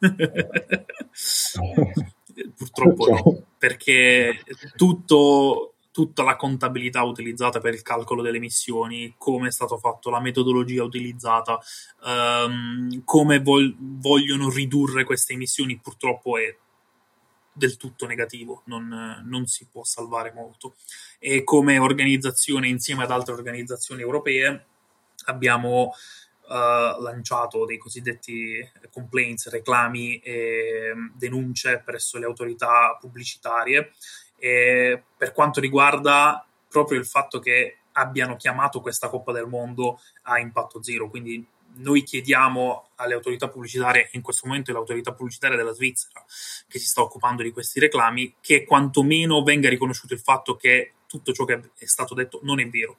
Purtroppo 2.56 3.08
no, 3.08 3.42
perché 3.56 4.40
tutto 4.74 5.71
tutta 5.92 6.22
la 6.22 6.36
contabilità 6.36 7.02
utilizzata 7.02 7.60
per 7.60 7.74
il 7.74 7.82
calcolo 7.82 8.22
delle 8.22 8.38
emissioni, 8.38 9.14
come 9.18 9.48
è 9.48 9.52
stato 9.52 9.78
fatto, 9.78 10.10
la 10.10 10.20
metodologia 10.20 10.82
utilizzata, 10.82 11.60
um, 12.04 13.04
come 13.04 13.40
vol- 13.40 13.76
vogliono 13.78 14.50
ridurre 14.50 15.04
queste 15.04 15.34
emissioni, 15.34 15.78
purtroppo 15.78 16.38
è 16.38 16.56
del 17.52 17.76
tutto 17.76 18.06
negativo, 18.06 18.62
non, 18.64 19.22
non, 19.26 19.46
si 19.46 19.66
può 19.70 19.84
salvare 19.84 20.32
molto. 20.32 20.74
E 21.18 21.44
come 21.44 21.76
organizzazione, 21.78 22.66
insieme 22.68 23.04
ad 23.04 23.10
altre 23.10 23.34
organizzazioni 23.34 24.00
europee, 24.00 24.66
abbiamo 25.26 25.92
Uh, 26.44 27.00
lanciato 27.00 27.64
dei 27.64 27.78
cosiddetti 27.78 28.68
complaints, 28.90 29.48
reclami 29.48 30.18
e 30.18 30.92
denunce 31.14 31.80
presso 31.82 32.18
le 32.18 32.26
autorità 32.26 32.98
pubblicitarie 33.00 33.92
e 34.44 35.00
per 35.16 35.30
quanto 35.32 35.60
riguarda 35.60 36.44
proprio 36.68 36.98
il 36.98 37.06
fatto 37.06 37.38
che 37.38 37.76
abbiano 37.92 38.34
chiamato 38.34 38.80
questa 38.80 39.08
Coppa 39.08 39.30
del 39.30 39.46
Mondo 39.46 40.00
a 40.22 40.40
impatto 40.40 40.82
zero. 40.82 41.08
Quindi 41.08 41.46
noi 41.74 42.02
chiediamo 42.02 42.88
alle 42.96 43.14
autorità 43.14 43.48
pubblicitarie, 43.48 44.08
in 44.14 44.20
questo 44.20 44.48
momento 44.48 44.72
è 44.72 44.74
l'autorità 44.74 45.12
pubblicitaria 45.12 45.56
della 45.56 45.72
Svizzera 45.72 46.24
che 46.66 46.78
si 46.80 46.86
sta 46.86 47.02
occupando 47.02 47.44
di 47.44 47.52
questi 47.52 47.78
reclami, 47.78 48.34
che 48.40 48.64
quantomeno 48.64 49.44
venga 49.44 49.68
riconosciuto 49.68 50.12
il 50.12 50.20
fatto 50.20 50.56
che 50.56 50.94
tutto 51.06 51.32
ciò 51.32 51.44
che 51.44 51.60
è 51.78 51.86
stato 51.86 52.14
detto 52.14 52.40
non 52.42 52.58
è 52.58 52.68
vero 52.68 52.96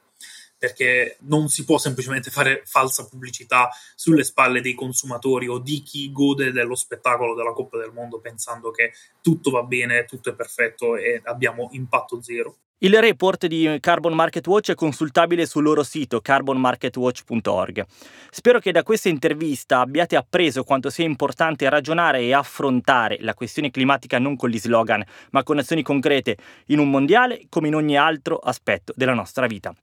perché 0.63 1.17
non 1.23 1.49
si 1.49 1.65
può 1.65 1.77
semplicemente 1.77 2.31
fare 2.31 2.61
falsa 2.63 3.05
pubblicità 3.05 3.67
sulle 3.95 4.23
spalle 4.23 4.61
dei 4.61 4.73
consumatori 4.75 5.49
o 5.49 5.57
di 5.57 5.83
chi 5.83 6.09
gode 6.09 6.53
dello 6.53 6.75
spettacolo 6.75 7.35
della 7.35 7.51
Coppa 7.51 7.77
del 7.77 7.91
Mondo 7.91 8.21
pensando 8.21 8.71
che 8.71 8.93
tutto 9.21 9.51
va 9.51 9.63
bene, 9.63 10.05
tutto 10.05 10.29
è 10.29 10.33
perfetto 10.33 10.95
e 10.95 11.21
abbiamo 11.25 11.67
impatto 11.73 12.21
zero. 12.21 12.59
Il 12.77 12.97
report 12.97 13.47
di 13.47 13.77
Carbon 13.81 14.13
Market 14.13 14.47
Watch 14.47 14.71
è 14.71 14.75
consultabile 14.75 15.45
sul 15.45 15.63
loro 15.63 15.83
sito 15.83 16.21
carbonmarketwatch.org. 16.21 17.85
Spero 18.29 18.59
che 18.59 18.71
da 18.71 18.83
questa 18.83 19.09
intervista 19.09 19.81
abbiate 19.81 20.15
appreso 20.15 20.63
quanto 20.63 20.89
sia 20.89 21.03
importante 21.03 21.67
ragionare 21.67 22.21
e 22.21 22.33
affrontare 22.33 23.17
la 23.19 23.33
questione 23.33 23.69
climatica 23.69 24.17
non 24.17 24.37
con 24.37 24.47
gli 24.47 24.59
slogan, 24.59 25.03
ma 25.31 25.43
con 25.43 25.57
azioni 25.57 25.81
concrete 25.81 26.37
in 26.67 26.79
un 26.79 26.89
mondiale 26.89 27.47
come 27.49 27.67
in 27.67 27.75
ogni 27.75 27.97
altro 27.97 28.37
aspetto 28.37 28.93
della 28.95 29.13
nostra 29.13 29.45
vita. 29.45 29.75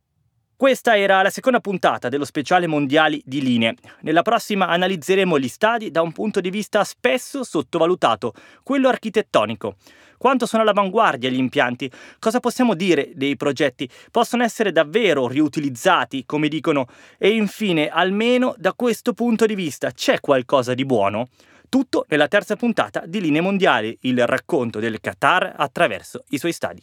Questa 0.61 0.94
era 0.94 1.23
la 1.23 1.31
seconda 1.31 1.59
puntata 1.59 2.11
dello 2.11 2.27
speciale 2.27 2.66
mondiali 2.66 3.23
di 3.25 3.40
linee. 3.40 3.77
Nella 4.03 4.20
prossima 4.20 4.68
analizzeremo 4.68 5.38
gli 5.38 5.49
stadi 5.49 5.90
da 5.90 6.03
un 6.03 6.12
punto 6.12 6.42
di 6.42 6.51
vista 6.51 6.85
spesso 6.85 7.44
sottovalutato, 7.44 8.35
quello 8.62 8.88
architettonico. 8.88 9.77
Quanto 10.18 10.44
sono 10.44 10.61
all'avanguardia 10.61 11.31
gli 11.31 11.38
impianti? 11.38 11.90
Cosa 12.18 12.40
possiamo 12.40 12.75
dire 12.75 13.12
dei 13.14 13.37
progetti? 13.37 13.88
Possono 14.11 14.42
essere 14.42 14.70
davvero 14.70 15.29
riutilizzati, 15.29 16.27
come 16.27 16.49
dicono? 16.49 16.88
E 17.16 17.31
infine, 17.31 17.88
almeno 17.88 18.55
da 18.59 18.75
questo 18.75 19.14
punto 19.14 19.46
di 19.46 19.55
vista, 19.55 19.92
c'è 19.92 20.20
qualcosa 20.20 20.75
di 20.75 20.85
buono? 20.85 21.29
Tutto 21.70 22.05
nella 22.07 22.29
terza 22.29 22.57
puntata 22.57 23.05
di 23.07 23.23
Linee 23.23 23.40
Mondiali, 23.40 23.96
il 24.03 24.27
racconto 24.27 24.79
del 24.79 25.01
Qatar 25.01 25.55
attraverso 25.57 26.23
i 26.29 26.38
suoi 26.38 26.53
stadi. 26.53 26.83